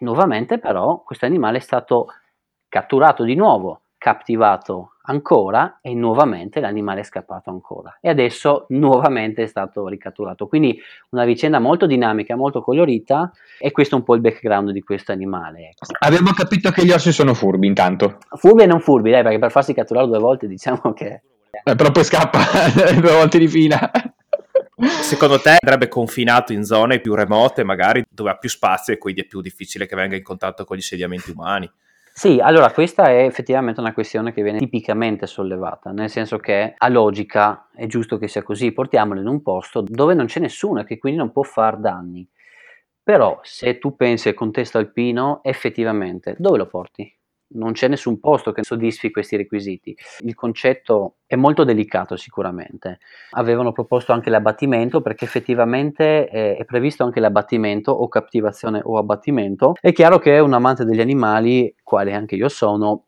nuovamente 0.00 0.58
però 0.58 1.02
questo 1.04 1.24
animale 1.24 1.58
è 1.58 1.60
stato 1.60 2.08
catturato 2.72 3.22
di 3.22 3.34
nuovo, 3.34 3.82
cattivato 3.98 4.92
ancora 5.02 5.80
e 5.82 5.92
nuovamente 5.92 6.58
l'animale 6.58 7.00
è 7.00 7.02
scappato 7.02 7.50
ancora 7.50 7.98
e 8.00 8.08
adesso 8.08 8.64
nuovamente 8.70 9.42
è 9.42 9.46
stato 9.46 9.86
ricatturato. 9.88 10.46
Quindi 10.46 10.80
una 11.10 11.26
vicenda 11.26 11.58
molto 11.58 11.84
dinamica, 11.84 12.34
molto 12.34 12.62
colorita 12.62 13.30
e 13.58 13.72
questo 13.72 13.96
è 13.96 13.98
un 13.98 14.04
po' 14.04 14.14
il 14.14 14.22
background 14.22 14.70
di 14.70 14.82
questo 14.82 15.12
animale. 15.12 15.68
Ecco. 15.68 15.92
Abbiamo 15.98 16.30
capito 16.30 16.70
che 16.70 16.82
gli 16.86 16.92
orsi 16.92 17.12
sono 17.12 17.34
furbi 17.34 17.66
intanto. 17.66 18.16
Furbi 18.30 18.62
e 18.62 18.66
non 18.66 18.80
furbi, 18.80 19.10
dai, 19.10 19.22
perché 19.22 19.38
per 19.38 19.50
farsi 19.50 19.74
catturare 19.74 20.06
due 20.06 20.18
volte 20.18 20.46
diciamo 20.46 20.94
che... 20.94 21.20
Eh, 21.50 21.74
però 21.74 21.90
poi 21.90 22.04
scappa 22.04 22.40
due 22.98 23.12
volte 23.12 23.38
di 23.38 23.48
fila. 23.48 23.90
Secondo 25.02 25.38
te 25.40 25.58
andrebbe 25.60 25.88
confinato 25.88 26.54
in 26.54 26.64
zone 26.64 27.00
più 27.00 27.14
remote, 27.14 27.64
magari 27.64 28.02
dove 28.08 28.30
ha 28.30 28.38
più 28.38 28.48
spazio 28.48 28.94
e 28.94 28.98
quindi 28.98 29.20
è 29.20 29.26
più 29.26 29.42
difficile 29.42 29.84
che 29.84 29.94
venga 29.94 30.16
in 30.16 30.22
contatto 30.22 30.64
con 30.64 30.76
gli 30.76 30.80
insediamenti 30.80 31.30
umani? 31.30 31.70
Sì, 32.14 32.38
allora 32.40 32.70
questa 32.72 33.06
è 33.08 33.24
effettivamente 33.24 33.80
una 33.80 33.94
questione 33.94 34.32
che 34.32 34.42
viene 34.42 34.58
tipicamente 34.58 35.26
sollevata, 35.26 35.92
nel 35.92 36.10
senso 36.10 36.36
che 36.38 36.74
a 36.76 36.88
logica 36.88 37.68
è 37.74 37.86
giusto 37.86 38.18
che 38.18 38.28
sia 38.28 38.42
così, 38.42 38.70
portiamolo 38.72 39.20
in 39.20 39.26
un 39.26 39.40
posto 39.42 39.80
dove 39.80 40.12
non 40.14 40.26
c'è 40.26 40.38
nessuno 40.40 40.80
e 40.80 40.84
che 40.84 40.98
quindi 40.98 41.18
non 41.18 41.32
può 41.32 41.42
far 41.42 41.78
danni. 41.78 42.28
Però 43.02 43.40
se 43.42 43.78
tu 43.78 43.96
pensi 43.96 44.28
al 44.28 44.34
contesto 44.34 44.78
alpino, 44.78 45.40
effettivamente 45.42 46.36
dove 46.38 46.58
lo 46.58 46.66
porti? 46.66 47.12
Non 47.54 47.72
c'è 47.72 47.88
nessun 47.88 48.20
posto 48.20 48.52
che 48.52 48.62
soddisfi 48.64 49.10
questi 49.10 49.36
requisiti. 49.36 49.96
Il 50.20 50.34
concetto 50.34 51.16
è 51.26 51.36
molto 51.36 51.64
delicato 51.64 52.16
sicuramente. 52.16 52.98
Avevano 53.30 53.72
proposto 53.72 54.12
anche 54.12 54.30
l'abbattimento 54.30 55.00
perché 55.00 55.24
effettivamente 55.24 56.28
eh, 56.28 56.56
è 56.56 56.64
previsto 56.64 57.04
anche 57.04 57.20
l'abbattimento 57.20 57.92
o 57.92 58.08
cattivazione 58.08 58.80
o 58.82 58.98
abbattimento. 58.98 59.74
È 59.80 59.92
chiaro 59.92 60.18
che 60.18 60.38
un 60.38 60.52
amante 60.52 60.84
degli 60.84 61.00
animali, 61.00 61.74
quale 61.82 62.12
anche 62.12 62.36
io 62.36 62.48
sono, 62.48 63.06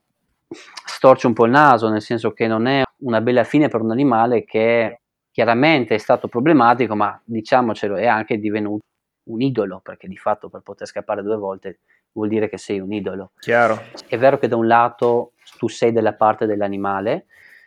storce 0.48 1.26
un 1.26 1.32
po' 1.32 1.46
il 1.46 1.50
naso, 1.50 1.88
nel 1.88 2.02
senso 2.02 2.32
che 2.32 2.46
non 2.46 2.66
è 2.66 2.82
una 2.98 3.20
bella 3.20 3.44
fine 3.44 3.68
per 3.68 3.80
un 3.80 3.90
animale 3.90 4.44
che 4.44 5.00
chiaramente 5.30 5.96
è 5.96 5.98
stato 5.98 6.28
problematico, 6.28 6.94
ma 6.94 7.20
diciamocelo, 7.24 7.96
è 7.96 8.06
anche 8.06 8.38
divenuto 8.38 8.84
un 9.24 9.40
idolo, 9.40 9.80
perché 9.80 10.06
di 10.06 10.16
fatto 10.16 10.48
per 10.48 10.60
poter 10.60 10.86
scappare 10.86 11.22
due 11.22 11.36
volte 11.36 11.80
vuol 12.14 12.28
dire 12.28 12.48
che 12.48 12.58
sei 12.58 12.80
un 12.80 12.92
idolo. 12.92 13.32
Chiaro. 13.38 13.82
È 14.06 14.16
vero 14.16 14.38
che 14.38 14.48
da 14.48 14.56
un 14.56 14.66
lato 14.66 15.32
tu 15.58 15.68
sei 15.68 15.92
dalla 15.92 16.14
parte 16.14 16.46
dell'animale 16.46 17.26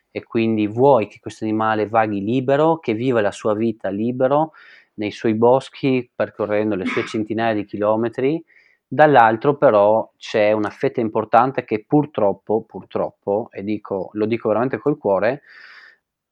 e 0.09 0.23
quindi 0.23 0.67
vuoi 0.67 1.07
che 1.07 1.19
questo 1.19 1.43
animale 1.43 1.87
vaghi 1.87 2.23
libero, 2.23 2.79
che 2.79 2.93
viva 2.93 3.21
la 3.21 3.31
sua 3.31 3.53
vita 3.53 3.89
libero 3.89 4.53
nei 4.95 5.11
suoi 5.11 5.35
boschi, 5.35 6.09
percorrendo 6.13 6.75
le 6.75 6.85
sue 6.85 7.05
centinaia 7.05 7.53
di 7.53 7.65
chilometri, 7.65 8.43
dall'altro 8.87 9.57
però 9.57 10.09
c'è 10.17 10.53
una 10.53 10.69
fetta 10.69 11.01
importante 11.01 11.63
che 11.65 11.85
purtroppo, 11.85 12.63
purtroppo, 12.63 13.49
e 13.51 13.63
dico, 13.63 14.09
lo 14.13 14.25
dico 14.25 14.47
veramente 14.47 14.79
col 14.79 14.97
cuore, 14.97 15.43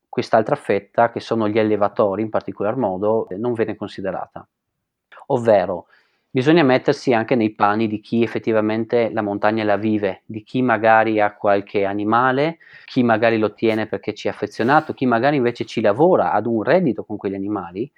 quest'altra 0.10 0.56
fetta, 0.56 1.12
che 1.12 1.20
sono 1.20 1.48
gli 1.48 1.60
allevatori 1.60 2.22
in 2.22 2.30
particolar 2.30 2.78
modo, 2.78 3.28
non 3.38 3.54
viene 3.54 3.76
considerata. 3.76 4.48
Ovvero, 5.28 5.88
bisogna 6.36 6.64
mettersi 6.64 7.14
anche 7.14 7.34
nei 7.36 7.52
panni 7.56 7.88
di 7.88 8.02
chi 8.02 8.22
effettivamente 8.22 9.10
la 9.14 9.22
montagna 9.22 9.64
la 9.64 9.78
vive, 9.78 10.24
di 10.26 10.44
chi 10.44 10.62
magari 10.62 11.22
ha 11.22 11.34
qualche 11.34 11.86
animale, 11.86 12.58
chi 12.84 13.04
magari 13.04 13.38
lo 13.38 13.54
tiene 13.54 13.88
perché 13.88 14.14
ci 14.14 14.28
è 14.28 14.32
affezionato, 14.32 14.94
chi 14.94 15.06
magari 15.06 15.38
invece 15.38 15.64
ci 15.64 15.80
lavora 15.80 16.34
ad 16.34 16.46
un 16.46 16.62
reddito 16.62 17.06
con 17.06 17.16
quegli 17.16 17.36
animali. 17.36 17.90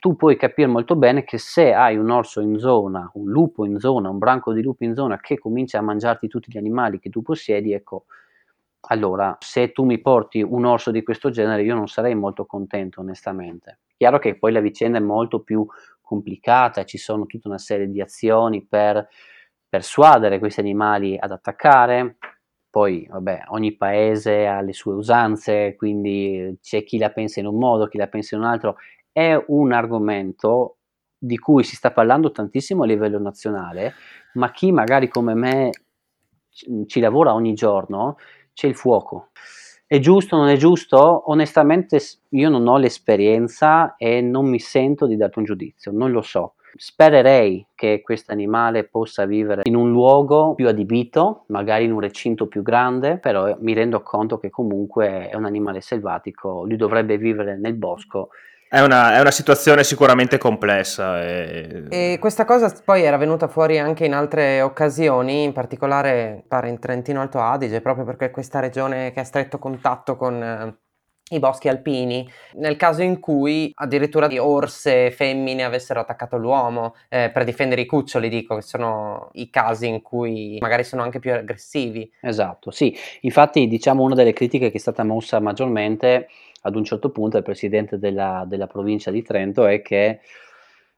Tu 0.00 0.16
puoi 0.16 0.36
capire 0.36 0.66
molto 0.66 0.96
bene 0.96 1.22
che 1.22 1.38
se 1.38 1.72
hai 1.72 1.96
un 1.96 2.10
orso 2.10 2.40
in 2.40 2.58
zona, 2.58 3.08
un 3.14 3.30
lupo 3.30 3.64
in 3.64 3.78
zona, 3.78 4.10
un 4.10 4.18
branco 4.18 4.52
di 4.52 4.62
lupi 4.62 4.84
in 4.84 4.94
zona 4.96 5.20
che 5.20 5.38
comincia 5.38 5.78
a 5.78 5.82
mangiarti 5.82 6.26
tutti 6.26 6.50
gli 6.50 6.58
animali 6.58 6.98
che 6.98 7.08
tu 7.08 7.22
possiedi, 7.22 7.72
ecco, 7.72 8.06
allora 8.88 9.36
se 9.40 9.72
tu 9.72 9.84
mi 9.84 10.00
porti 10.00 10.42
un 10.42 10.64
orso 10.64 10.90
di 10.90 11.02
questo 11.02 11.30
genere 11.30 11.62
io 11.62 11.74
non 11.74 11.88
sarei 11.88 12.14
molto 12.14 12.46
contento 12.46 13.00
onestamente. 13.00 13.78
Chiaro 13.96 14.18
che 14.18 14.36
poi 14.36 14.52
la 14.52 14.60
vicenda 14.60 14.98
è 14.98 15.00
molto 15.00 15.40
più 15.40 15.66
complicata, 16.06 16.84
ci 16.84 16.98
sono 16.98 17.26
tutta 17.26 17.48
una 17.48 17.58
serie 17.58 17.90
di 17.90 18.00
azioni 18.00 18.64
per 18.64 19.08
persuadere 19.68 20.38
questi 20.38 20.60
animali 20.60 21.18
ad 21.18 21.32
attaccare, 21.32 22.16
poi 22.70 23.06
vabbè, 23.10 23.46
ogni 23.48 23.76
paese 23.76 24.46
ha 24.46 24.60
le 24.60 24.72
sue 24.72 24.94
usanze, 24.94 25.74
quindi 25.76 26.56
c'è 26.62 26.84
chi 26.84 26.98
la 26.98 27.10
pensa 27.10 27.40
in 27.40 27.46
un 27.46 27.58
modo, 27.58 27.88
chi 27.88 27.98
la 27.98 28.06
pensa 28.06 28.36
in 28.36 28.42
un 28.42 28.46
altro, 28.46 28.76
è 29.10 29.34
un 29.48 29.72
argomento 29.72 30.76
di 31.18 31.38
cui 31.38 31.64
si 31.64 31.74
sta 31.74 31.90
parlando 31.90 32.30
tantissimo 32.30 32.84
a 32.84 32.86
livello 32.86 33.18
nazionale, 33.18 33.94
ma 34.34 34.52
chi 34.52 34.70
magari 34.70 35.08
come 35.08 35.34
me 35.34 35.70
ci 36.86 37.00
lavora 37.00 37.34
ogni 37.34 37.54
giorno, 37.54 38.16
c'è 38.52 38.66
il 38.68 38.76
fuoco. 38.76 39.30
È 39.88 40.00
giusto 40.00 40.36
non 40.36 40.48
è 40.48 40.56
giusto? 40.56 41.30
Onestamente 41.30 42.00
io 42.30 42.48
non 42.48 42.66
ho 42.66 42.76
l'esperienza 42.76 43.94
e 43.96 44.20
non 44.20 44.48
mi 44.48 44.58
sento 44.58 45.06
di 45.06 45.16
darti 45.16 45.38
un 45.38 45.44
giudizio, 45.44 45.92
non 45.92 46.10
lo 46.10 46.22
so. 46.22 46.54
Spererei 46.74 47.68
che 47.72 48.00
questo 48.02 48.32
animale 48.32 48.88
possa 48.88 49.26
vivere 49.26 49.62
in 49.64 49.76
un 49.76 49.92
luogo 49.92 50.54
più 50.54 50.66
adibito, 50.66 51.44
magari 51.50 51.84
in 51.84 51.92
un 51.92 52.00
recinto 52.00 52.48
più 52.48 52.62
grande, 52.62 53.18
però 53.18 53.56
mi 53.60 53.74
rendo 53.74 54.02
conto 54.02 54.38
che 54.38 54.50
comunque 54.50 55.28
è 55.28 55.36
un 55.36 55.44
animale 55.44 55.80
selvatico, 55.80 56.64
lui 56.64 56.76
dovrebbe 56.76 57.16
vivere 57.16 57.56
nel 57.56 57.74
bosco 57.74 58.30
è 58.76 58.82
una, 58.82 59.16
è 59.16 59.20
una, 59.20 59.30
situazione 59.30 59.84
sicuramente 59.84 60.36
complessa. 60.36 61.24
E... 61.24 61.84
e... 61.88 62.18
questa 62.20 62.44
cosa 62.44 62.70
poi 62.84 63.04
era 63.04 63.16
venuta 63.16 63.48
fuori 63.48 63.78
anche 63.78 64.04
in 64.04 64.12
altre 64.12 64.60
occasioni, 64.60 65.44
in 65.44 65.54
particolare 65.54 66.44
pare 66.46 66.68
in 66.68 66.78
Trentino 66.78 67.22
Alto 67.22 67.40
Adige, 67.40 67.80
proprio 67.80 68.04
perché 68.04 68.30
questa 68.30 68.60
regione 68.60 69.12
che 69.12 69.20
ha 69.20 69.24
stretto 69.24 69.58
contatto 69.58 70.16
con 70.16 70.42
eh, 70.42 70.76
i 71.30 71.38
boschi 71.38 71.68
alpini, 71.68 72.28
nel 72.56 72.76
caso 72.76 73.00
in 73.00 73.18
cui 73.18 73.72
addirittura 73.74 74.28
orse 74.38 75.10
femmine 75.10 75.64
avessero 75.64 76.00
attaccato 76.00 76.36
l'uomo 76.36 76.96
eh, 77.08 77.30
per 77.30 77.44
difendere 77.44 77.80
i 77.80 77.86
cuccioli, 77.86 78.28
dico 78.28 78.56
che 78.56 78.62
sono 78.62 79.30
i 79.32 79.48
casi 79.48 79.86
in 79.88 80.02
cui 80.02 80.58
magari 80.60 80.84
sono 80.84 81.02
anche 81.02 81.18
più 81.18 81.32
aggressivi. 81.32 82.12
Esatto, 82.20 82.70
sì, 82.70 82.94
infatti 83.22 83.66
diciamo 83.68 84.02
una 84.02 84.14
delle 84.14 84.34
critiche 84.34 84.70
che 84.70 84.76
è 84.76 84.80
stata 84.80 85.02
mossa 85.02 85.40
maggiormente 85.40 86.28
ad 86.66 86.74
un 86.74 86.84
certo 86.84 87.10
punto 87.10 87.36
il 87.36 87.42
presidente 87.42 87.98
della, 87.98 88.44
della 88.46 88.66
provincia 88.66 89.10
di 89.10 89.22
Trento 89.22 89.66
è 89.66 89.80
che 89.82 90.20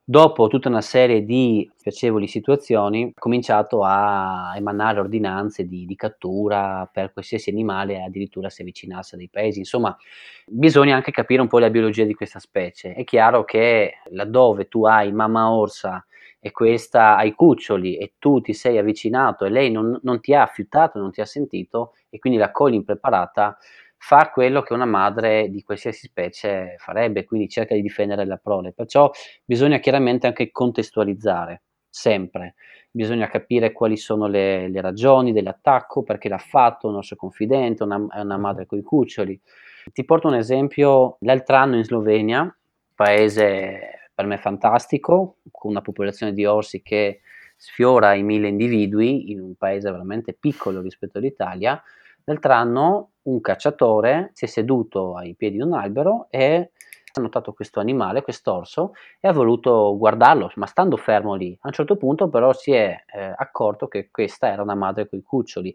dopo 0.02 0.48
tutta 0.48 0.70
una 0.70 0.80
serie 0.80 1.22
di 1.22 1.70
piacevoli 1.82 2.26
situazioni 2.26 3.12
ha 3.14 3.20
cominciato 3.20 3.84
a 3.84 4.54
emanare 4.56 5.00
ordinanze 5.00 5.66
di, 5.66 5.84
di, 5.84 5.96
cattura 5.96 6.88
per 6.90 7.12
qualsiasi 7.12 7.50
animale 7.50 8.02
addirittura 8.02 8.48
si 8.48 8.62
avvicinasse 8.62 9.16
a 9.16 9.18
dei 9.18 9.28
paesi. 9.28 9.58
Insomma 9.58 9.94
bisogna 10.46 10.94
anche 10.96 11.10
capire 11.10 11.42
un 11.42 11.48
po' 11.48 11.58
la 11.58 11.68
biologia 11.68 12.04
di 12.04 12.14
questa 12.14 12.38
specie. 12.38 12.94
È 12.94 13.04
chiaro 13.04 13.44
che 13.44 13.96
laddove 14.12 14.68
tu 14.68 14.86
hai 14.86 15.12
mamma 15.12 15.50
orsa 15.50 16.02
e 16.40 16.52
questa 16.52 17.16
hai 17.16 17.34
cuccioli 17.34 17.98
e 17.98 18.14
tu 18.18 18.40
ti 18.40 18.54
sei 18.54 18.78
avvicinato 18.78 19.44
e 19.44 19.50
lei 19.50 19.70
non, 19.70 19.98
non 20.02 20.20
ti 20.20 20.32
ha 20.34 20.42
affiutato 20.42 20.98
non 21.00 21.10
ti 21.10 21.20
ha 21.20 21.26
sentito 21.26 21.94
e 22.08 22.18
quindi 22.18 22.38
la 22.38 22.52
cogli 22.52 22.74
impreparata 22.74 23.58
fa 23.98 24.30
quello 24.32 24.62
che 24.62 24.72
una 24.72 24.86
madre 24.86 25.50
di 25.50 25.62
qualsiasi 25.62 26.06
specie 26.06 26.76
farebbe, 26.78 27.24
quindi 27.24 27.48
cerca 27.48 27.74
di 27.74 27.82
difendere 27.82 28.24
la 28.24 28.38
prole. 28.38 28.72
Perciò 28.72 29.10
bisogna 29.44 29.78
chiaramente 29.78 30.26
anche 30.26 30.50
contestualizzare, 30.50 31.62
sempre. 31.88 32.54
Bisogna 32.90 33.28
capire 33.28 33.72
quali 33.72 33.96
sono 33.96 34.28
le, 34.28 34.68
le 34.68 34.80
ragioni 34.80 35.32
dell'attacco, 35.32 36.02
perché 36.04 36.28
l'ha 36.28 36.38
fatto 36.38 36.86
un 36.86 36.94
nostro 36.94 37.16
confidente, 37.16 37.82
una, 37.82 37.96
una 37.96 38.38
madre 38.38 38.66
con 38.66 38.78
i 38.78 38.82
cuccioli. 38.82 39.38
Ti 39.92 40.04
porto 40.04 40.28
un 40.28 40.34
esempio, 40.34 41.16
l'altro 41.20 41.56
anno 41.56 41.76
in 41.76 41.84
Slovenia, 41.84 42.56
paese 42.94 44.10
per 44.14 44.26
me 44.26 44.38
fantastico, 44.38 45.36
con 45.50 45.70
una 45.70 45.80
popolazione 45.82 46.32
di 46.32 46.44
orsi 46.44 46.82
che 46.82 47.20
sfiora 47.56 48.14
i 48.14 48.22
mille 48.22 48.48
individui, 48.48 49.30
in 49.30 49.40
un 49.40 49.54
paese 49.54 49.90
veramente 49.90 50.32
piccolo 50.32 50.80
rispetto 50.80 51.18
all'Italia, 51.18 51.80
L'altro 52.28 52.52
anno 52.52 53.12
un 53.22 53.40
cacciatore 53.40 54.30
si 54.34 54.44
è 54.44 54.48
seduto 54.48 55.16
ai 55.16 55.34
piedi 55.34 55.56
di 55.56 55.62
un 55.62 55.72
albero 55.72 56.26
e 56.28 56.72
ha 57.14 57.20
notato 57.22 57.54
questo 57.54 57.80
animale, 57.80 58.22
quest'orso, 58.22 58.92
e 59.18 59.28
ha 59.28 59.32
voluto 59.32 59.96
guardarlo, 59.96 60.50
ma 60.56 60.66
stando 60.66 60.98
fermo 60.98 61.34
lì. 61.34 61.56
A 61.62 61.68
un 61.68 61.72
certo 61.72 61.96
punto 61.96 62.28
però 62.28 62.52
si 62.52 62.72
è 62.72 62.94
eh, 63.14 63.32
accorto 63.34 63.88
che 63.88 64.10
questa 64.10 64.48
era 64.52 64.62
una 64.62 64.74
madre 64.74 65.08
con 65.08 65.18
i 65.18 65.22
cuccioli. 65.22 65.74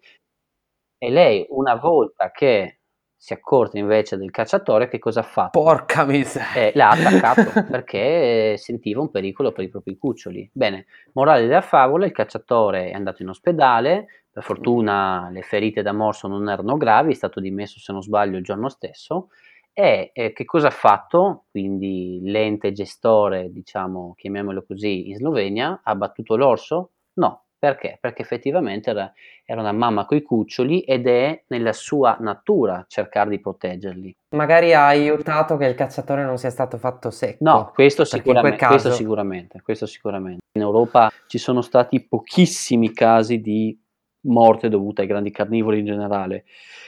E 1.00 1.10
lei, 1.10 1.46
una 1.50 1.76
volta 1.76 2.30
che 2.32 2.82
si 3.24 3.32
è 3.32 3.38
accorta 3.38 3.78
invece 3.78 4.18
del 4.18 4.32
cacciatore, 4.32 4.90
che 4.90 5.00
cosa 5.00 5.22
ha 5.22 5.24
fatto? 5.24 5.58
Porca 5.58 6.04
miseria! 6.04 6.56
Eh, 6.56 6.72
l'ha 6.76 6.90
attaccato 6.90 7.64
perché 7.72 8.58
sentiva 8.58 9.00
un 9.00 9.10
pericolo 9.10 9.54
per 9.54 9.64
i 9.64 9.70
propri 9.70 9.96
cuccioli. 9.96 10.50
Bene, 10.52 10.88
morale 11.14 11.48
della 11.48 11.62
favola, 11.62 12.06
il 12.06 12.12
cacciatore 12.12 12.90
è 12.90 12.92
andato 12.92 13.22
in 13.22 13.30
ospedale, 13.30 14.26
per 14.30 14.44
fortuna 14.44 15.30
le 15.32 15.42
ferite 15.42 15.82
da 15.82 15.94
morso 15.94 16.28
non 16.28 16.50
erano 16.50 16.76
gravi, 16.76 17.14
è 17.14 17.16
stato 17.16 17.40
dimesso 17.40 17.80
se 17.80 17.94
non 17.94 18.02
sbaglio 18.02 18.36
il 18.36 18.44
giorno 18.44 18.68
stesso. 18.68 19.30
E 19.72 20.12
eh, 20.14 20.34
che 20.34 20.44
cosa 20.44 20.68
ha 20.68 20.72
fatto? 20.72 21.46
Quindi 21.50 22.20
l'ente 22.24 22.74
gestore, 22.74 23.54
diciamo, 23.54 24.16
chiamiamolo 24.18 24.66
così, 24.68 25.08
in 25.08 25.16
Slovenia, 25.16 25.80
ha 25.82 25.96
battuto 25.96 26.36
l'orso? 26.36 26.92
No, 27.14 27.46
perché? 27.64 27.98
Perché 27.98 28.24
effettivamente 28.24 28.90
era, 28.90 29.10
era 29.46 29.62
una 29.62 29.72
mamma 29.72 30.04
coi 30.06 30.22
cuccioli 30.22 30.82
ed 30.82 31.08
è 31.08 31.44
nella 31.48 31.72
sua 31.72 32.18
natura 32.20 32.84
cercare 32.90 33.30
di 33.30 33.40
proteggerli. 33.40 34.14
Magari 34.36 34.74
ha 34.74 34.86
aiutato 34.86 35.56
che 35.56 35.68
il 35.68 35.74
cacciatore 35.74 36.26
non 36.26 36.38
sia 36.38 36.50
stato 36.50 36.78
fatto 36.78 37.10
secco. 37.10 37.38
No, 37.40 37.72
questo 37.74 38.04
sicuramente, 38.04 38.58
caso... 38.58 38.72
questo 38.74 38.92
sicuramente, 38.92 39.62
questo 39.62 39.86
sicuramente. 39.86 40.42
In 40.58 40.62
Europa 40.62 41.10
ci 41.28 41.38
sono 41.38 41.62
stati 41.62 42.06
pochissimi 42.06 42.92
casi 42.92 43.40
di 43.40 43.80
morte 44.26 44.68
dovuta 44.68 45.02
ai 45.02 45.08
grandi 45.08 45.32
carnivori 45.32 45.80
in 45.80 45.86
generale. 45.86 46.44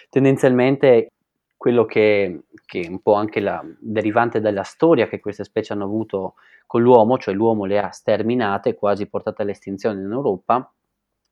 Tendenzialmente 0.10 1.08
quello 1.66 1.86
che, 1.86 2.44
che 2.64 2.82
è 2.82 2.88
un 2.88 3.02
po' 3.02 3.16
anche 3.16 3.40
la, 3.40 3.60
derivante 3.80 4.40
dalla 4.40 4.62
storia 4.62 5.08
che 5.08 5.20
queste 5.20 5.44
specie 5.44 5.74
hanno 5.74 5.86
avuto 5.86 6.36
con 6.68 6.84
l'uomo, 6.84 7.18
cioè 7.18 7.34
l'uomo 7.34 7.66
le 7.66 7.80
ha 7.80 7.90
sterminate, 7.90 8.76
quasi 8.76 9.08
portate 9.08 9.42
all'estinzione 9.42 10.00
in 10.00 10.12
Europa, 10.12 10.72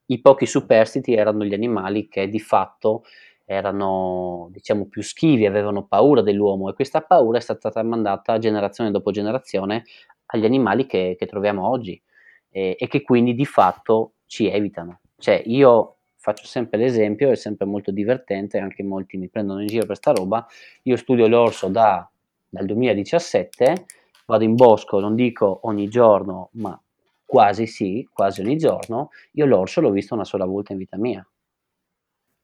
i 0.08 0.20
pochi 0.22 0.48
superstiti 0.48 1.14
erano 1.14 1.46
gli 1.46 1.54
animali 1.54 2.08
che 2.08 2.30
di 2.30 2.40
fatto 2.40 3.04
erano 3.46 4.48
diciamo 4.50 4.88
più 4.88 5.04
schivi, 5.04 5.46
avevano 5.46 5.86
paura 5.86 6.24
dell'uomo 6.24 6.68
e 6.68 6.74
questa 6.74 7.02
paura 7.02 7.38
è 7.38 7.42
stata 7.42 7.70
tramandata 7.70 8.40
generazione 8.40 8.90
dopo 8.90 9.12
generazione 9.12 9.84
agli 10.26 10.46
animali 10.46 10.88
che, 10.88 11.16
che 11.16 11.28
troviamo 11.28 11.70
oggi 11.70 12.02
e, 12.50 12.76
e 12.80 12.88
che 12.88 13.04
quindi 13.04 13.36
di 13.36 13.46
fatto 13.46 14.14
ci 14.26 14.48
evitano. 14.48 15.02
Cioè 15.16 15.44
io 15.46 15.98
faccio 16.24 16.46
sempre 16.46 16.78
l'esempio, 16.80 17.30
è 17.32 17.36
sempre 17.36 17.66
molto 17.66 17.92
divertente, 17.92 18.58
anche 18.58 18.82
molti 18.82 19.18
mi 19.18 19.28
prendono 19.28 19.60
in 19.60 19.68
giro 19.68 19.86
per 19.86 19.98
sta 19.98 20.14
roba. 20.14 20.48
Io 20.84 20.96
studio 20.96 21.28
l'orso 21.28 21.68
da, 21.68 22.10
dal 22.48 22.66
2017, 22.66 23.86
vado 24.26 24.46
in 24.46 24.56
bosco, 24.56 25.02
non 25.02 25.16
dico 25.16 25.60
ogni 25.64 25.90
giorno, 25.90 26.48
ma 26.54 26.82
quasi 27.26 27.68
sì, 27.68 28.08
quasi 28.10 28.40
ogni 28.40 28.56
giorno. 28.56 29.10
Io 29.34 29.46
l'orso 29.46 29.82
l'ho 29.82 29.90
visto 29.90 30.14
una 30.14 30.24
sola 30.24 30.46
volta 30.46 30.72
in 30.72 30.78
vita 30.78 30.96
mia. 30.96 31.28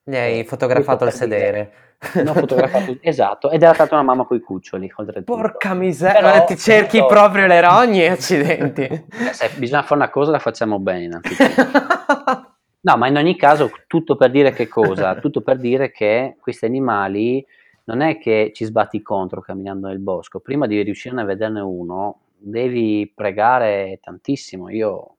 Gli 0.04 0.16
hai 0.16 0.44
fotografato 0.44 1.06
il 1.06 1.14
sedere. 1.14 1.74
No, 2.24 2.34
fotografato, 2.34 2.98
esatto, 3.00 3.50
ed 3.50 3.64
era 3.64 3.74
stata 3.74 3.96
una 3.96 4.04
mamma 4.04 4.26
con 4.26 4.36
i 4.36 4.42
cuccioli, 4.42 4.92
oltretutto. 4.94 5.36
Porca 5.40 5.74
miseria, 5.74 6.32
Però, 6.32 6.44
ti 6.44 6.58
cerchi 6.58 6.98
tutto... 6.98 7.14
proprio 7.14 7.48
le 7.48 7.62
rogne, 7.62 8.10
accidenti. 8.10 8.82
Eh, 8.82 9.06
se 9.32 9.50
bisogna 9.56 9.84
fare 9.84 10.02
una 10.02 10.10
cosa, 10.10 10.32
la 10.32 10.40
facciamo 10.40 10.80
bene. 10.80 11.22
no, 12.82 12.98
ma 12.98 13.08
in 13.08 13.18
ogni 13.18 13.36
caso, 13.36 13.72
tutto 13.88 14.16
per 14.16 14.32
dire 14.32 14.52
che 14.52 14.68
cosa? 14.68 15.16
Tutto 15.20 15.42
per 15.42 15.58
dire 15.58 15.92
che 15.92 16.36
questi 16.40 16.66
animali 16.66 17.46
non 17.86 18.02
è 18.02 18.20
che 18.20 18.52
ci 18.54 18.66
sbatti 18.66 19.02
contro 19.02 19.42
camminando 19.42 19.88
nel 19.88 20.00
bosco, 20.00 20.40
prima 20.40 20.68
di 20.68 20.82
riuscire 20.82 21.20
a 21.20 21.26
vederne 21.26 21.60
uno, 21.60 22.22
devi 22.38 23.12
pregare 23.14 24.00
tantissimo. 24.02 24.70
Io 24.70 25.16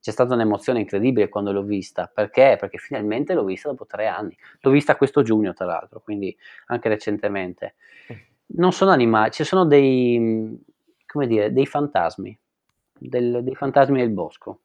c'è 0.00 0.10
stata 0.10 0.34
un'emozione 0.34 0.80
incredibile 0.80 1.28
quando 1.28 1.52
l'ho 1.52 1.62
vista. 1.62 2.10
Perché? 2.12 2.56
Perché 2.58 2.78
finalmente 2.78 3.34
l'ho 3.34 3.44
vista 3.44 3.68
dopo 3.68 3.86
tre 3.86 4.08
anni. 4.08 4.36
L'ho 4.60 4.70
vista 4.70 4.96
questo 4.96 5.22
giugno, 5.22 5.52
tra 5.52 5.66
l'altro, 5.66 6.00
quindi 6.00 6.36
anche 6.66 6.88
recentemente. 6.88 7.74
Non 8.54 8.72
sono 8.72 8.90
animali, 8.90 9.30
ci 9.30 9.44
sono 9.44 9.64
dei, 9.64 10.60
come 11.06 11.26
dire, 11.26 11.52
dei 11.52 11.66
fantasmi, 11.66 12.36
del, 12.98 13.40
dei 13.42 13.54
fantasmi 13.54 13.98
del 13.98 14.10
bosco. 14.10 14.60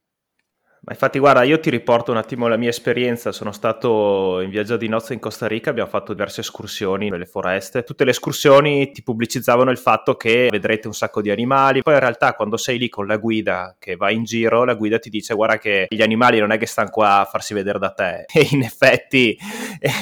Ma 0.87 0.93
infatti, 0.93 1.19
guarda, 1.19 1.43
io 1.43 1.59
ti 1.59 1.69
riporto 1.69 2.11
un 2.11 2.17
attimo 2.17 2.47
la 2.47 2.55
mia 2.55 2.69
esperienza. 2.69 3.33
Sono 3.33 3.51
stato 3.51 4.39
in 4.39 4.49
viaggio 4.49 4.77
di 4.77 4.87
nozze 4.87 5.11
in 5.11 5.19
Costa 5.19 5.45
Rica, 5.45 5.69
abbiamo 5.69 5.89
fatto 5.89 6.13
diverse 6.13 6.39
escursioni 6.39 7.09
nelle 7.09 7.25
foreste. 7.25 7.83
Tutte 7.83 8.05
le 8.05 8.11
escursioni 8.11 8.91
ti 8.91 9.03
pubblicizzavano 9.03 9.69
il 9.69 9.77
fatto 9.77 10.15
che 10.15 10.47
vedrete 10.49 10.87
un 10.87 10.93
sacco 10.93 11.21
di 11.21 11.29
animali. 11.29 11.81
Poi 11.81 11.95
in 11.95 11.99
realtà, 11.99 12.35
quando 12.35 12.55
sei 12.55 12.77
lì 12.77 12.87
con 12.87 13.05
la 13.05 13.17
guida 13.17 13.75
che 13.77 13.97
va 13.97 14.11
in 14.11 14.23
giro, 14.23 14.63
la 14.63 14.75
guida 14.75 14.97
ti 14.97 15.09
dice: 15.09 15.33
Guarda, 15.33 15.57
che 15.57 15.87
gli 15.89 16.01
animali 16.01 16.39
non 16.39 16.51
è 16.51 16.57
che 16.57 16.65
stanno 16.65 16.89
qua 16.89 17.19
a 17.19 17.25
farsi 17.25 17.53
vedere 17.53 17.79
da 17.79 17.89
te. 17.89 18.23
E 18.37 18.47
in 18.51 18.61
effetti, 18.61 19.37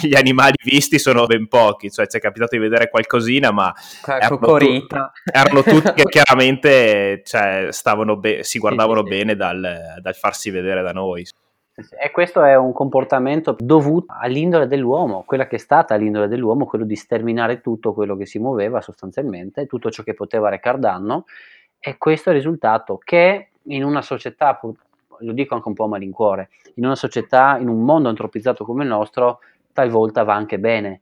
gli 0.03 0.13
animali 0.13 0.53
visti 0.63 0.99
sono 0.99 1.25
ben 1.25 1.47
pochi. 1.47 1.89
Cioè, 1.89 2.05
ci 2.05 2.17
è 2.17 2.19
capitato 2.19 2.55
di 2.55 2.61
vedere 2.61 2.89
qualcosina, 2.89 3.49
ma 3.49 3.73
erano, 4.05 4.37
tu- 4.37 4.85
erano, 5.33 5.63
tutti 5.63 5.93
che 5.93 6.03
chiaramente 6.11 7.23
cioè, 7.25 7.69
be- 8.19 8.43
si 8.43 8.59
guardavano 8.59 9.03
sì, 9.03 9.11
sì, 9.11 9.17
bene 9.17 9.35
dal, 9.35 9.95
dal 9.99 10.15
farsi 10.15 10.51
vedere 10.51 10.74
vedere 10.75 10.93
da 10.93 10.99
noi. 10.99 11.25
E 11.99 12.11
questo 12.11 12.41
è 12.41 12.55
un 12.55 12.71
comportamento 12.71 13.53
dovuto 13.59 14.13
all'indole 14.17 14.65
dell'uomo, 14.65 15.23
quella 15.25 15.45
che 15.45 15.57
è 15.57 15.59
stata 15.59 15.95
l'indole 15.95 16.29
dell'uomo, 16.29 16.65
quello 16.65 16.85
di 16.85 16.95
sterminare 16.95 17.59
tutto 17.59 17.93
quello 17.93 18.15
che 18.15 18.25
si 18.25 18.39
muoveva 18.39 18.79
sostanzialmente, 18.79 19.65
tutto 19.65 19.91
ciò 19.91 20.01
che 20.01 20.13
poteva 20.13 20.47
recar 20.47 20.77
danno, 20.77 21.25
e 21.77 21.97
questo 21.97 22.29
è 22.29 22.31
il 22.31 22.39
risultato 22.39 22.97
che 22.97 23.49
in 23.63 23.83
una 23.83 24.01
società, 24.01 24.57
lo 24.61 25.31
dico 25.33 25.55
anche 25.55 25.67
un 25.67 25.73
po' 25.73 25.83
a 25.83 25.89
malincuore, 25.89 26.49
in 26.75 26.85
una 26.85 26.95
società, 26.95 27.57
in 27.59 27.67
un 27.67 27.83
mondo 27.83 28.07
antropizzato 28.07 28.63
come 28.63 28.83
il 28.83 28.89
nostro, 28.89 29.39
talvolta 29.73 30.23
va 30.23 30.33
anche 30.33 30.57
bene, 30.59 31.01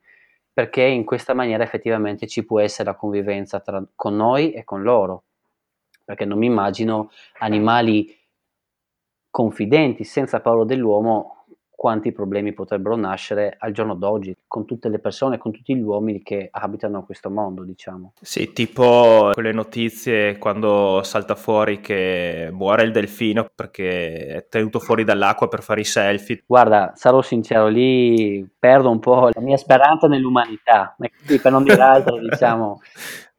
perché 0.51 0.81
in 0.81 1.05
questa 1.05 1.35
maniera 1.35 1.63
effettivamente 1.63 2.25
ci 2.25 2.43
può 2.43 2.59
essere 2.59 2.89
la 2.89 2.95
convivenza 2.95 3.59
tra, 3.59 3.83
con 3.95 4.15
noi 4.15 4.53
e 4.53 4.63
con 4.63 4.81
loro, 4.81 5.23
perché 6.03 6.25
non 6.25 6.39
mi 6.39 6.47
immagino 6.47 7.11
animali 7.39 8.15
confidenti, 9.33 10.03
senza 10.03 10.41
paura 10.41 10.63
dell'uomo, 10.63 11.45
quanti 11.71 12.11
problemi 12.11 12.53
potrebbero 12.53 12.95
nascere 12.95 13.55
al 13.57 13.71
giorno 13.71 13.95
d'oggi 13.95 14.37
con 14.47 14.63
tutte 14.63 14.89
le 14.89 14.99
persone, 14.99 15.39
con 15.39 15.51
tutti 15.51 15.75
gli 15.75 15.81
uomini 15.81 16.21
che 16.21 16.49
abitano 16.51 17.03
questo 17.03 17.31
mondo, 17.31 17.63
diciamo. 17.63 18.13
Sì, 18.21 18.53
tipo 18.53 19.31
quelle 19.33 19.51
notizie 19.51 20.37
quando 20.37 21.01
salta 21.01 21.33
fuori 21.33 21.81
che 21.81 22.49
muore 22.51 22.83
il 22.83 22.91
delfino 22.91 23.49
perché 23.55 24.27
è 24.27 24.47
tenuto 24.49 24.77
fuori 24.79 25.03
dall'acqua 25.03 25.47
per 25.47 25.63
fare 25.63 25.81
i 25.81 25.85
selfie. 25.85 26.43
Guarda, 26.45 26.91
sarò 26.93 27.23
sincero, 27.23 27.67
lì 27.67 28.47
perdo 28.59 28.91
un 28.91 28.99
po' 28.99 29.29
la 29.33 29.41
mia 29.41 29.57
speranza 29.57 30.07
nell'umanità, 30.07 30.95
per 31.25 31.51
non 31.51 31.63
dire 31.63 31.81
altro, 31.81 32.19
diciamo. 32.21 32.81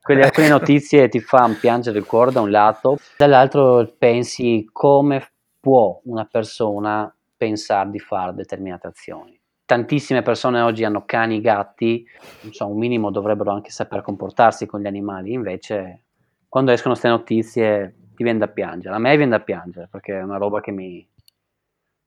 Quelle, 0.02 0.30
quelle 0.32 0.50
notizie 0.50 1.08
ti 1.08 1.20
fanno 1.20 1.56
piangere 1.58 1.96
il 1.98 2.04
cuore 2.04 2.30
da 2.30 2.42
un 2.42 2.50
lato, 2.50 2.98
dall'altro 3.16 3.90
pensi 3.96 4.68
come 4.70 5.28
può 5.64 5.98
una 6.04 6.26
persona 6.26 7.10
pensare 7.34 7.88
di 7.88 7.98
fare 7.98 8.34
determinate 8.34 8.86
azioni. 8.86 9.40
Tantissime 9.64 10.20
persone 10.20 10.60
oggi 10.60 10.84
hanno 10.84 11.06
cani, 11.06 11.40
gatti, 11.40 12.06
so, 12.50 12.66
un 12.66 12.76
minimo 12.76 13.10
dovrebbero 13.10 13.50
anche 13.50 13.70
saper 13.70 14.02
comportarsi 14.02 14.66
con 14.66 14.82
gli 14.82 14.86
animali, 14.86 15.32
invece 15.32 16.02
quando 16.50 16.70
escono 16.70 16.92
queste 16.92 17.08
notizie 17.08 17.96
ti 18.14 18.22
viene 18.24 18.40
da 18.40 18.48
piangere, 18.48 18.94
a 18.94 18.98
me 18.98 19.16
viene 19.16 19.38
da 19.38 19.42
piangere 19.42 19.88
perché 19.90 20.18
è 20.18 20.22
una 20.22 20.36
roba 20.36 20.60
che 20.60 20.70
mi, 20.70 21.08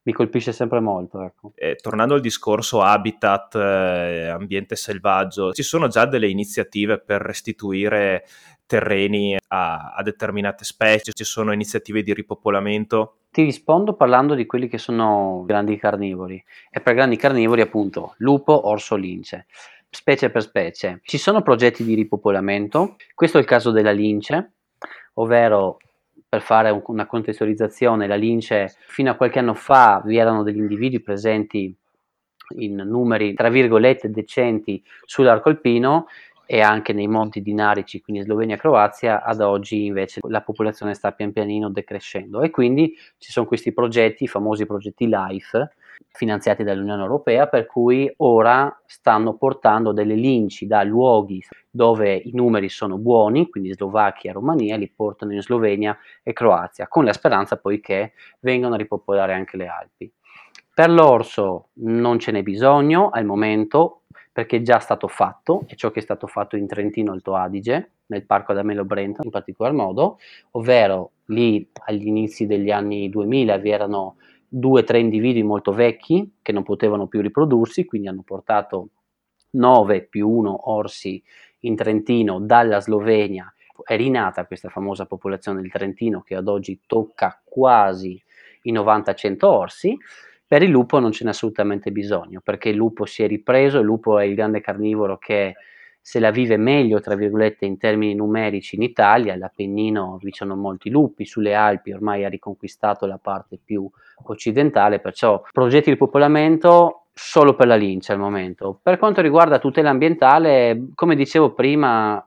mi 0.03 0.13
colpisce 0.13 0.51
sempre 0.51 0.79
molto. 0.79 1.23
Ecco. 1.23 1.53
Eh, 1.55 1.77
tornando 1.77 2.13
al 2.13 2.21
discorso 2.21 2.83
habitat, 2.83 3.55
eh, 3.55 4.27
ambiente 4.27 4.75
selvaggio, 4.75 5.51
ci 5.51 5.63
sono 5.63 5.87
già 5.87 6.05
delle 6.05 6.29
iniziative 6.29 6.99
per 6.99 7.21
restituire 7.21 8.23
terreni 8.67 9.35
a, 9.47 9.93
a 9.95 10.03
determinate 10.03 10.63
specie, 10.63 11.13
ci 11.13 11.23
sono 11.23 11.51
iniziative 11.51 12.03
di 12.03 12.13
ripopolamento? 12.13 13.15
Ti 13.31 13.43
rispondo 13.43 13.93
parlando 13.93 14.35
di 14.35 14.45
quelli 14.45 14.67
che 14.67 14.77
sono 14.77 15.43
grandi 15.45 15.77
carnivori 15.77 16.43
e 16.69 16.79
per 16.81 16.93
grandi 16.93 17.15
carnivori 17.17 17.61
appunto 17.61 18.13
lupo, 18.17 18.67
orso, 18.67 18.95
lince 18.95 19.47
specie 19.89 20.29
per 20.29 20.41
specie. 20.41 20.99
Ci 21.03 21.17
sono 21.17 21.41
progetti 21.41 21.83
di 21.83 21.95
ripopolamento, 21.95 22.97
questo 23.15 23.37
è 23.37 23.41
il 23.41 23.47
caso 23.47 23.71
della 23.71 23.91
lince, 23.91 24.51
ovvero 25.15 25.77
per 26.27 26.41
fare 26.41 26.69
un, 26.69 26.81
una 26.85 27.07
contestualizzazione, 27.07 28.07
la 28.07 28.15
lince 28.15 28.75
fino 28.87 29.09
a 29.09 29.15
qualche 29.15 29.39
anno 29.39 29.53
fa 29.53 30.01
vi 30.05 30.17
erano 30.17 30.43
degli 30.43 30.57
individui 30.57 31.01
presenti 31.01 31.75
in 32.57 32.75
numeri 32.75 33.33
tra 33.33 33.49
virgolette 33.49 34.09
decenti 34.09 34.81
sull'arco 35.03 35.49
alpino 35.49 36.07
e 36.47 36.61
anche 36.61 36.93
nei 36.93 37.07
monti 37.07 37.41
dinarici, 37.41 38.01
quindi 38.01 38.23
Slovenia 38.23 38.55
e 38.55 38.57
Croazia, 38.59 39.21
ad 39.21 39.41
oggi 39.41 39.85
invece 39.85 40.21
la 40.27 40.41
popolazione 40.41 40.93
sta 40.93 41.11
pian 41.11 41.33
pianino 41.33 41.69
decrescendo 41.69 42.41
e 42.41 42.49
quindi 42.49 42.95
ci 43.17 43.31
sono 43.31 43.45
questi 43.45 43.73
progetti, 43.73 44.23
i 44.23 44.27
famosi 44.27 44.65
progetti 44.65 45.07
LIFE, 45.07 45.73
finanziati 46.09 46.63
dall'Unione 46.63 47.01
Europea, 47.01 47.47
per 47.47 47.65
cui 47.65 48.11
ora 48.17 48.81
stanno 48.85 49.35
portando 49.35 49.91
delle 49.91 50.15
linci 50.15 50.65
da 50.65 50.83
luoghi 50.83 51.43
dove 51.69 52.15
i 52.15 52.31
numeri 52.33 52.69
sono 52.69 52.97
buoni, 52.97 53.49
quindi 53.49 53.73
Slovacchia 53.73 54.31
Romania, 54.31 54.77
li 54.77 54.89
portano 54.89 55.33
in 55.33 55.41
Slovenia 55.41 55.97
e 56.23 56.33
Croazia, 56.33 56.87
con 56.87 57.03
la 57.03 57.13
speranza 57.13 57.57
poi 57.57 57.81
che 57.81 58.13
vengano 58.39 58.75
a 58.75 58.77
ripopolare 58.77 59.33
anche 59.33 59.57
le 59.57 59.67
Alpi. 59.67 60.11
Per 60.73 60.89
l'orso 60.91 61.69
non 61.79 62.19
ce 62.19 62.31
n'è 62.31 62.43
bisogno 62.43 63.09
al 63.09 63.25
momento, 63.25 64.03
perché 64.37 64.57
è 64.57 64.61
già 64.61 64.77
stato 64.77 65.07
fatto, 65.07 65.63
e 65.65 65.75
ciò 65.75 65.89
che 65.89 65.97
è 65.97 66.03
stato 66.03 66.27
fatto 66.27 66.57
in 66.57 66.67
Trentino 66.67 67.11
Alto 67.11 67.33
Adige, 67.33 67.93
nel 68.05 68.23
parco 68.23 68.51
Adamelo 68.51 68.85
Brenta 68.85 69.23
in 69.23 69.31
particolar 69.31 69.73
modo, 69.73 70.19
ovvero 70.51 71.13
lì 71.29 71.67
agli 71.85 72.05
inizi 72.05 72.45
degli 72.45 72.69
anni 72.69 73.09
2000 73.09 73.57
vi 73.57 73.71
erano 73.71 74.17
due 74.47 74.81
o 74.81 74.83
tre 74.83 74.99
individui 74.99 75.41
molto 75.41 75.71
vecchi 75.71 76.35
che 76.43 76.51
non 76.51 76.61
potevano 76.61 77.07
più 77.07 77.19
riprodursi, 77.19 77.85
quindi 77.85 78.09
hanno 78.09 78.21
portato 78.21 78.89
9 79.53 80.03
più 80.03 80.29
1 80.29 80.69
orsi 80.69 81.19
in 81.61 81.75
Trentino 81.75 82.39
dalla 82.39 82.79
Slovenia. 82.79 83.51
È 83.83 83.95
rinata 83.95 84.45
questa 84.45 84.69
famosa 84.69 85.07
popolazione 85.07 85.61
del 85.61 85.71
Trentino 85.71 86.21
che 86.21 86.35
ad 86.35 86.47
oggi 86.47 86.81
tocca 86.85 87.41
quasi 87.43 88.21
i 88.61 88.71
90-100 88.71 89.45
orsi 89.45 89.97
per 90.47 90.63
il 90.63 90.69
lupo 90.69 90.99
non 90.99 91.11
ce 91.11 91.25
n'è 91.25 91.29
assolutamente 91.29 91.91
bisogno, 91.91 92.39
perché 92.41 92.69
il 92.69 92.75
lupo 92.77 93.05
si 93.05 93.21
è 93.21 93.27
ripreso, 93.27 93.79
il 93.79 93.85
lupo 93.85 94.17
è 94.17 94.23
il 94.23 94.33
grande 94.33 94.61
carnivoro 94.61 95.17
che 95.17 95.55
se 95.99 96.21
la 96.21 96.31
vive 96.31 96.55
meglio, 96.55 97.01
tra 97.01 97.15
virgolette, 97.15 97.65
in 97.65 97.77
termini 97.77 98.15
numerici 98.15 98.77
in 98.77 98.81
Italia, 98.81 99.35
l'Appennino 99.35 100.17
vi 100.21 100.31
sono 100.31 100.55
molti 100.55 100.89
lupi, 100.89 101.25
sulle 101.25 101.53
Alpi 101.53 101.91
ormai 101.91 102.23
ha 102.23 102.29
riconquistato 102.29 103.05
la 103.05 103.19
parte 103.21 103.59
più 103.61 103.89
occidentale, 104.23 105.01
perciò 105.01 105.43
progetti 105.51 105.89
di 105.89 105.97
popolamento 105.97 107.07
solo 107.13 107.55
per 107.55 107.67
la 107.67 107.75
lince 107.75 108.13
al 108.13 108.19
momento. 108.19 108.79
Per 108.81 108.97
quanto 108.97 109.19
riguarda 109.19 109.59
tutela 109.59 109.89
ambientale, 109.89 110.91
come 110.95 111.17
dicevo 111.17 111.53
prima, 111.53 112.25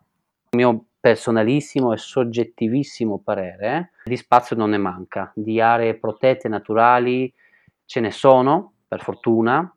il 0.51 0.59
mio 0.59 0.85
personalissimo 1.01 1.95
e 1.95 1.97
soggettivissimo 1.97 3.23
parere, 3.25 3.93
di 4.05 4.17
spazio 4.17 4.57
non 4.57 4.69
ne 4.69 4.79
manca, 4.79 5.33
di 5.35 5.59
aree 5.59 5.95
protette 5.95 6.49
naturali 6.49 7.33
Ce 7.91 7.99
ne 7.99 8.13
sono, 8.13 8.75
per 8.87 9.03
fortuna, 9.03 9.77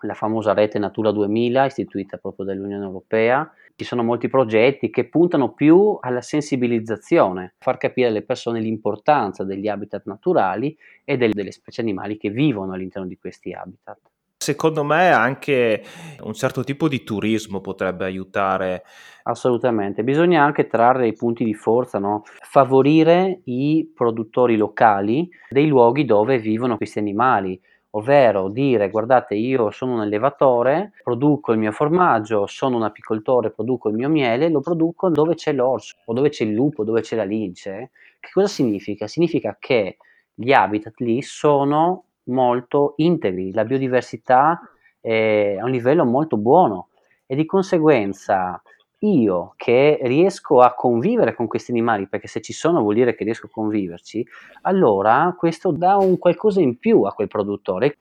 la 0.00 0.14
famosa 0.14 0.52
rete 0.52 0.80
Natura 0.80 1.12
2000 1.12 1.66
istituita 1.66 2.16
proprio 2.16 2.44
dall'Unione 2.44 2.82
Europea. 2.82 3.48
Ci 3.76 3.84
sono 3.84 4.02
molti 4.02 4.26
progetti 4.26 4.90
che 4.90 5.08
puntano 5.08 5.52
più 5.52 5.96
alla 6.00 6.22
sensibilizzazione, 6.22 7.54
far 7.58 7.76
capire 7.76 8.08
alle 8.08 8.24
persone 8.24 8.58
l'importanza 8.58 9.44
degli 9.44 9.68
habitat 9.68 10.06
naturali 10.06 10.76
e 11.04 11.16
delle, 11.16 11.52
specie 11.52 11.82
animali 11.82 12.16
che 12.16 12.30
vivono 12.30 12.72
all'interno 12.72 13.06
di 13.06 13.16
questi 13.16 13.52
habitat. 13.52 14.00
Secondo 14.38 14.84
me 14.84 15.10
anche 15.10 15.82
un 16.20 16.34
certo 16.34 16.62
tipo 16.62 16.88
di 16.88 17.02
turismo 17.02 17.60
potrebbe 17.60 18.04
aiutare. 18.04 18.84
Assolutamente, 19.24 20.04
bisogna 20.04 20.44
anche 20.44 20.68
trarre 20.68 21.08
i 21.08 21.14
punti 21.14 21.42
di 21.42 21.54
forza, 21.54 21.98
no? 21.98 22.22
favorire 22.42 23.40
i 23.44 23.90
produttori 23.92 24.56
locali 24.56 25.28
dei 25.48 25.66
luoghi 25.66 26.04
dove 26.04 26.38
vivono 26.38 26.76
questi 26.76 26.98
animali 26.98 27.60
ovvero 27.96 28.48
dire 28.50 28.90
guardate 28.90 29.34
io 29.34 29.70
sono 29.70 29.94
un 29.94 30.00
allevatore, 30.00 30.92
produco 31.02 31.52
il 31.52 31.58
mio 31.58 31.72
formaggio, 31.72 32.46
sono 32.46 32.76
un 32.76 32.82
apicoltore, 32.82 33.50
produco 33.50 33.88
il 33.88 33.94
mio 33.94 34.08
miele, 34.08 34.50
lo 34.50 34.60
produco 34.60 35.08
dove 35.08 35.34
c'è 35.34 35.52
l'orso 35.52 35.96
o 36.04 36.12
dove 36.12 36.28
c'è 36.28 36.44
il 36.44 36.52
lupo, 36.52 36.84
dove 36.84 37.00
c'è 37.00 37.16
la 37.16 37.24
lince. 37.24 37.90
Che 38.20 38.30
cosa 38.32 38.46
significa? 38.48 39.06
Significa 39.06 39.56
che 39.58 39.96
gli 40.34 40.52
habitat 40.52 41.00
lì 41.00 41.22
sono 41.22 42.04
molto 42.26 42.94
integri, 42.96 43.52
la 43.52 43.64
biodiversità 43.64 44.60
è 45.00 45.56
a 45.60 45.64
un 45.64 45.70
livello 45.70 46.04
molto 46.04 46.36
buono 46.36 46.88
e 47.26 47.34
di 47.34 47.44
conseguenza 47.44 48.60
io 49.00 49.52
che 49.56 49.98
riesco 50.02 50.60
a 50.60 50.74
convivere 50.74 51.34
con 51.34 51.46
questi 51.46 51.70
animali, 51.70 52.08
perché 52.08 52.28
se 52.28 52.40
ci 52.40 52.52
sono 52.52 52.80
vuol 52.80 52.94
dire 52.94 53.14
che 53.14 53.24
riesco 53.24 53.46
a 53.46 53.50
conviverci, 53.50 54.26
allora 54.62 55.34
questo 55.38 55.70
dà 55.70 55.96
un 55.96 56.18
qualcosa 56.18 56.60
in 56.60 56.78
più 56.78 57.02
a 57.02 57.12
quel 57.12 57.28
produttore 57.28 57.98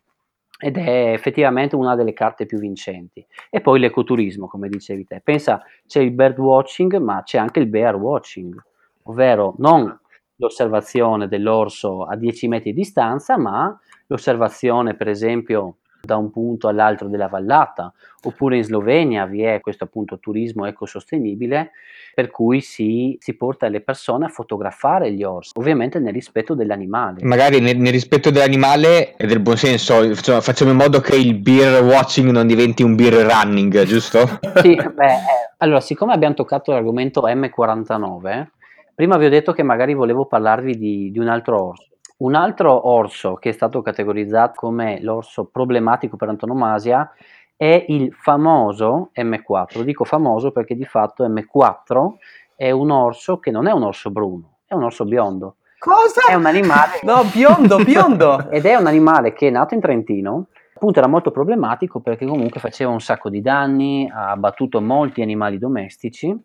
ed 0.57 0.77
è 0.77 1.11
effettivamente 1.11 1.75
una 1.75 1.95
delle 1.95 2.13
carte 2.13 2.45
più 2.45 2.57
vincenti. 2.59 3.25
E 3.49 3.59
poi 3.59 3.79
l'ecoturismo, 3.79 4.47
come 4.47 4.69
dicevi 4.69 5.05
te. 5.05 5.19
Pensa, 5.21 5.61
c'è 5.85 5.99
il 5.99 6.11
bird 6.11 6.39
watching, 6.39 6.95
ma 6.97 7.23
c'è 7.23 7.37
anche 7.37 7.59
il 7.59 7.67
bear 7.67 7.97
watching, 7.97 8.55
ovvero 9.03 9.55
non 9.57 9.99
l'osservazione 10.37 11.27
dell'orso 11.27 12.03
a 12.03 12.15
10 12.15 12.47
metri 12.47 12.73
di 12.73 12.81
distanza, 12.81 13.37
ma 13.37 13.77
l'osservazione, 14.07 14.95
per 14.95 15.07
esempio, 15.07 15.77
da 16.05 16.15
un 16.15 16.31
punto 16.31 16.67
all'altro 16.67 17.07
della 17.07 17.27
vallata, 17.27 17.91
oppure 18.23 18.57
in 18.57 18.63
Slovenia 18.63 19.25
vi 19.25 19.41
è 19.41 19.59
questo 19.59 19.83
appunto 19.83 20.19
turismo 20.19 20.65
ecosostenibile 20.65 21.71
per 22.13 22.31
cui 22.31 22.61
si, 22.61 23.17
si 23.19 23.35
porta 23.35 23.67
le 23.67 23.81
persone 23.81 24.25
a 24.25 24.29
fotografare 24.29 25.11
gli 25.11 25.23
orsi, 25.23 25.51
ovviamente 25.55 25.99
nel 25.99 26.13
rispetto 26.13 26.55
dell'animale. 26.55 27.23
Magari 27.23 27.59
nel, 27.59 27.77
nel 27.77 27.91
rispetto 27.91 28.29
dell'animale 28.29 29.15
e 29.17 29.27
del 29.27 29.41
buon 29.41 29.57
senso, 29.57 29.95
facciamo, 30.13 30.39
facciamo, 30.39 30.71
in 30.71 30.77
modo 30.77 31.01
che 31.01 31.15
il 31.15 31.35
beer 31.35 31.83
watching 31.83 32.29
non 32.29 32.47
diventi 32.47 32.83
un 32.83 32.95
beer 32.95 33.25
running, 33.25 33.83
giusto? 33.83 34.19
sì, 34.61 34.75
beh, 34.75 35.05
eh, 35.05 35.45
allora 35.57 35.81
siccome 35.81 36.13
abbiamo 36.13 36.35
toccato 36.35 36.71
l'argomento 36.71 37.21
M49, 37.27 38.47
prima 38.95 39.17
vi 39.17 39.25
ho 39.25 39.29
detto 39.29 39.51
che 39.51 39.61
magari 39.61 39.93
volevo 39.93 40.25
parlarvi 40.25 40.77
di, 40.77 41.11
di 41.11 41.19
un 41.19 41.27
altro 41.27 41.67
orso. 41.67 41.89
Un 42.17 42.33
altro 42.33 42.87
orso 42.87 43.35
che 43.35 43.49
è 43.49 43.51
stato 43.51 43.81
categorizzato 43.81 44.53
come 44.55 45.01
l'orso 45.01 45.45
problematico 45.45 46.15
per 46.15 46.29
antonomasia 46.29 47.11
è 47.57 47.85
il 47.89 48.13
famoso 48.13 49.11
M4. 49.13 49.81
Dico 49.81 50.05
famoso 50.05 50.51
perché 50.51 50.75
di 50.75 50.85
fatto 50.85 51.27
M4 51.27 52.13
è 52.55 52.71
un 52.71 52.89
orso 52.89 53.39
che 53.39 53.51
non 53.51 53.67
è 53.67 53.71
un 53.71 53.83
orso 53.83 54.11
bruno, 54.11 54.59
è 54.65 54.73
un 54.73 54.83
orso 54.83 55.03
biondo. 55.03 55.57
Cosa? 55.77 56.27
È 56.29 56.33
un 56.33 56.45
animale. 56.45 56.99
No, 57.03 57.23
biondo, 57.31 57.77
biondo. 57.83 58.47
Ed 58.49 58.65
è 58.65 58.75
un 58.75 58.87
animale 58.87 59.33
che 59.33 59.49
è 59.49 59.51
nato 59.51 59.73
in 59.73 59.81
Trentino. 59.81 60.47
Appunto 60.73 60.99
era 60.99 61.07
molto 61.07 61.31
problematico 61.31 61.99
perché 61.99 62.25
comunque 62.25 62.59
faceva 62.59 62.91
un 62.91 62.99
sacco 62.99 63.29
di 63.29 63.41
danni, 63.41 64.09
ha 64.11 64.31
abbattuto 64.31 64.81
molti 64.81 65.21
animali 65.21 65.57
domestici. 65.57 66.35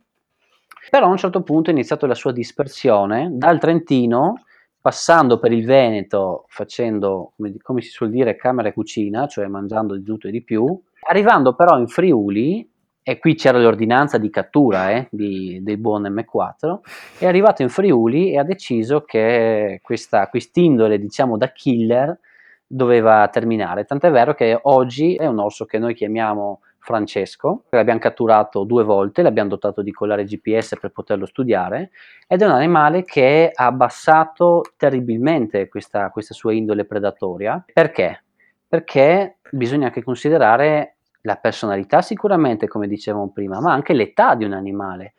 Però 0.89 1.07
a 1.07 1.11
un 1.11 1.17
certo 1.17 1.43
punto 1.43 1.71
è 1.71 1.73
iniziato 1.73 2.07
la 2.07 2.15
sua 2.15 2.33
dispersione 2.33 3.29
dal 3.33 3.59
Trentino 3.59 4.43
passando 4.81 5.39
per 5.39 5.53
il 5.53 5.65
Veneto, 5.65 6.47
facendo, 6.49 7.33
come, 7.37 7.55
come 7.61 7.81
si 7.83 7.91
suol 7.91 8.11
dire, 8.11 8.37
camera 8.37 8.69
e 8.69 8.73
cucina, 8.73 9.27
cioè 9.27 9.47
mangiando 9.47 9.95
di 9.95 10.03
tutto 10.03 10.29
e 10.29 10.31
di 10.31 10.43
più, 10.43 10.81
arrivando 11.07 11.55
però 11.55 11.79
in 11.79 11.87
Friuli, 11.87 12.67
e 13.03 13.19
qui 13.19 13.35
c'era 13.35 13.59
l'ordinanza 13.59 14.19
di 14.19 14.31
cattura 14.31 14.91
eh, 14.91 15.09
di, 15.11 15.61
del 15.63 15.79
buon 15.79 16.03
M4, 16.03 16.79
è 17.19 17.27
arrivato 17.27 17.63
in 17.63 17.69
Friuli 17.69 18.33
e 18.33 18.39
ha 18.39 18.45
deciso 18.45 19.03
che 19.05 19.81
questa 19.83 20.29
quest'indole, 20.29 20.99
diciamo, 20.99 21.37
da 21.37 21.51
killer 21.53 22.19
doveva 22.67 23.27
terminare. 23.29 23.85
Tant'è 23.85 24.11
vero 24.11 24.35
che 24.35 24.59
oggi 24.63 25.15
è 25.17 25.27
un 25.27 25.41
orso 25.41 25.65
che 25.65 25.79
noi 25.79 25.95
chiamiamo 25.95 26.61
Francesco, 26.91 27.67
l'abbiamo 27.71 28.01
catturato 28.01 28.65
due 28.65 28.83
volte, 28.83 29.23
l'abbiamo 29.23 29.51
dotato 29.51 29.81
di 29.81 29.93
collare 29.93 30.25
GPS 30.25 30.77
per 30.81 30.91
poterlo 30.91 31.25
studiare, 31.25 31.91
ed 32.27 32.43
è 32.43 32.45
un 32.45 32.51
animale 32.51 33.05
che 33.05 33.53
ha 33.55 33.67
abbassato 33.67 34.63
terribilmente 34.77 35.69
questa, 35.69 36.11
questa 36.11 36.35
sua 36.35 36.53
indole 36.53 36.85
predatoria. 36.85 37.65
Perché? 37.73 38.25
Perché 38.67 39.37
bisogna 39.53 39.87
anche 39.87 40.03
considerare 40.03 40.97
la 41.23 41.37
personalità 41.37 42.03
sicuramente, 42.03 42.67
come 42.67 42.89
dicevamo 42.89 43.31
prima, 43.31 43.61
ma 43.61 43.73
anche 43.73 43.93
l'età 43.93 44.35
di 44.35 44.45
un 44.45 44.53
animale. 44.53 45.15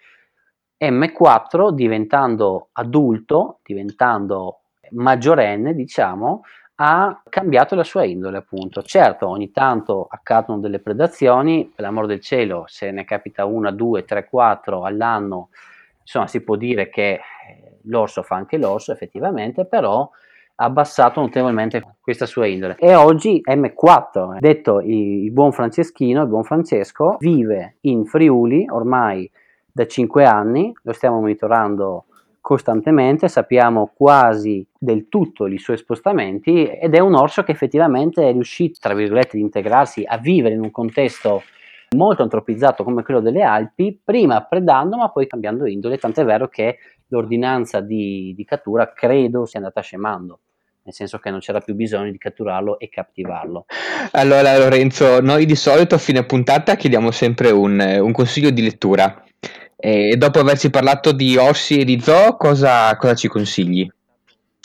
M4 0.77 1.71
diventando 1.71 2.67
adulto, 2.73 3.59
diventando 3.63 4.61
maggiorenne, 4.89 5.73
diciamo, 5.73 6.41
ha 6.83 7.21
cambiato 7.29 7.75
la 7.75 7.83
sua 7.83 8.05
indole, 8.05 8.37
appunto. 8.37 8.81
Certo, 8.81 9.27
ogni 9.27 9.51
tanto 9.51 10.07
accadono 10.09 10.59
delle 10.59 10.79
predazioni, 10.79 11.71
per 11.73 11.85
l'amor 11.85 12.07
del 12.07 12.21
cielo, 12.21 12.63
se 12.65 12.89
ne 12.89 13.05
capita 13.05 13.45
una, 13.45 13.69
due, 13.69 14.03
tre, 14.03 14.27
quattro 14.27 14.83
all'anno, 14.83 15.49
insomma, 16.01 16.25
si 16.25 16.41
può 16.41 16.55
dire 16.55 16.89
che 16.89 17.11
eh, 17.11 17.19
l'orso 17.83 18.23
fa 18.23 18.35
anche 18.35 18.57
l'orso, 18.57 18.91
effettivamente, 18.91 19.65
però 19.65 20.09
ha 20.55 20.65
abbassato 20.65 21.21
notevolmente 21.21 21.97
questa 22.01 22.25
sua 22.25 22.47
indole. 22.47 22.75
E 22.79 22.95
oggi 22.95 23.43
M4, 23.45 24.39
detto 24.39 24.81
il, 24.81 25.31
buon 25.31 25.51
Franceschino, 25.51 26.23
il 26.23 26.27
buon 26.27 26.43
Francesco, 26.43 27.17
vive 27.19 27.75
in 27.81 28.05
Friuli 28.05 28.65
ormai 28.67 29.29
da 29.71 29.85
5 29.85 30.25
anni, 30.25 30.73
lo 30.81 30.93
stiamo 30.93 31.19
monitorando 31.19 32.05
costantemente, 32.41 33.27
sappiamo 33.27 33.91
quasi 33.95 34.65
del 34.77 35.07
tutto 35.07 35.45
i 35.45 35.59
suoi 35.59 35.77
spostamenti 35.77 36.65
ed 36.65 36.95
è 36.95 36.99
un 36.99 37.13
orso 37.13 37.43
che 37.43 37.51
effettivamente 37.51 38.27
è 38.27 38.31
riuscito, 38.31 38.79
tra 38.81 38.95
virgolette, 38.95 39.37
ad 39.37 39.43
integrarsi, 39.43 40.03
a 40.05 40.17
vivere 40.17 40.55
in 40.55 40.61
un 40.61 40.71
contesto 40.71 41.43
molto 41.95 42.23
antropizzato 42.23 42.83
come 42.83 43.03
quello 43.03 43.19
delle 43.19 43.43
Alpi, 43.43 43.99
prima 44.03 44.41
predando 44.43 44.97
ma 44.97 45.09
poi 45.09 45.27
cambiando 45.27 45.67
indole, 45.67 45.97
tant'è 45.97 46.25
vero 46.25 46.47
che 46.47 46.77
l'ordinanza 47.07 47.79
di, 47.79 48.33
di 48.35 48.43
cattura 48.43 48.91
credo 48.91 49.45
sia 49.45 49.59
andata 49.59 49.81
scemando 49.81 50.39
nel 50.83 50.93
senso 50.95 51.19
che 51.19 51.29
non 51.29 51.39
c'era 51.39 51.59
più 51.59 51.75
bisogno 51.75 52.09
di 52.09 52.17
catturarlo 52.17 52.79
e 52.79 52.89
cattivarlo. 52.89 53.65
Allora 54.13 54.57
Lorenzo, 54.57 55.21
noi 55.21 55.45
di 55.45 55.55
solito 55.55 55.93
a 55.93 55.99
fine 55.99 56.25
puntata 56.25 56.75
chiediamo 56.75 57.11
sempre 57.11 57.51
un, 57.51 57.79
un 58.01 58.11
consiglio 58.11 58.49
di 58.49 58.63
lettura. 58.63 59.23
E 59.83 60.15
dopo 60.15 60.37
averci 60.37 60.69
parlato 60.69 61.11
di 61.11 61.37
orsi 61.37 61.79
e 61.79 61.85
di 61.85 61.99
zoo, 61.99 62.37
cosa, 62.37 62.95
cosa 62.97 63.15
ci 63.15 63.27
consigli? 63.27 63.89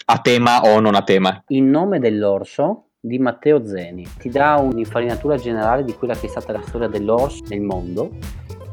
A 0.09 0.19
tema 0.19 0.61
o 0.61 0.79
non 0.79 0.95
a 0.95 1.03
tema? 1.05 1.43
In 1.49 1.71
nome 1.71 1.99
dell'orso 1.99 2.89
di 3.01 3.19
Matteo 3.19 3.67
Zeni. 3.67 4.07
Ti 4.19 4.29
dà 4.29 4.57
un'infarinatura 4.57 5.37
generale 5.37 5.85
di 5.85 5.95
quella 5.95 6.15
che 6.15 6.27
è 6.27 6.29
stata 6.29 6.53
la 6.53 6.61
storia 6.67 6.89
dell'orso 6.89 7.45
nel 7.49 7.63
mondo 7.63 8.11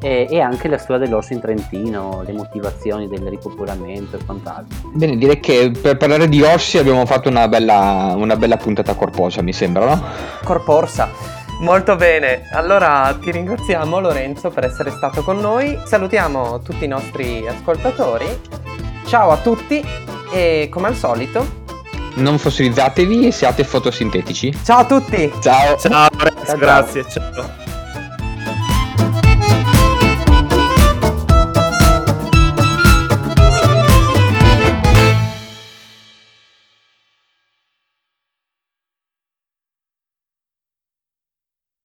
e, 0.01 0.27
e, 0.29 0.41
anche 0.41 0.67
la 0.67 0.77
storia 0.77 1.05
dell'orso 1.05 1.31
in 1.31 1.39
Trentino, 1.39 2.23
le 2.25 2.33
motivazioni 2.33 3.07
del 3.07 3.21
ripopolamento 3.21 4.17
e 4.17 4.25
quant'altro. 4.25 4.91
Bene, 4.95 5.15
direi 5.15 5.39
che 5.39 5.71
per 5.81 5.95
parlare 5.95 6.27
di 6.27 6.41
orsi 6.41 6.77
abbiamo 6.77 7.05
fatto 7.05 7.29
una 7.29 7.47
bella, 7.47 8.15
una 8.17 8.35
bella 8.35 8.57
puntata 8.57 8.95
corposa, 8.95 9.41
mi 9.41 9.53
sembra, 9.53 9.85
no? 9.85 10.03
Corporsa. 10.43 11.41
Molto 11.59 11.95
bene, 11.95 12.49
allora 12.51 13.15
ti 13.19 13.31
ringraziamo 13.31 13.99
Lorenzo 13.99 14.49
per 14.49 14.65
essere 14.65 14.91
stato 14.91 15.23
con 15.23 15.39
noi, 15.39 15.79
salutiamo 15.85 16.61
tutti 16.61 16.83
i 16.83 16.87
nostri 16.87 17.47
ascoltatori, 17.47 18.25
ciao 19.05 19.31
a 19.31 19.37
tutti 19.37 19.83
e 20.31 20.67
come 20.69 20.87
al 20.87 20.95
solito 20.95 21.61
non 22.15 22.37
fossilizzatevi 22.37 23.27
e 23.27 23.31
siate 23.31 23.63
fotosintetici. 23.63 24.55
Ciao 24.63 24.79
a 24.79 24.85
tutti! 24.85 25.31
Ciao! 25.41 25.77
Ciao, 25.77 26.09
ciao 26.45 26.57
grazie, 26.57 27.03
ciao. 27.09 27.61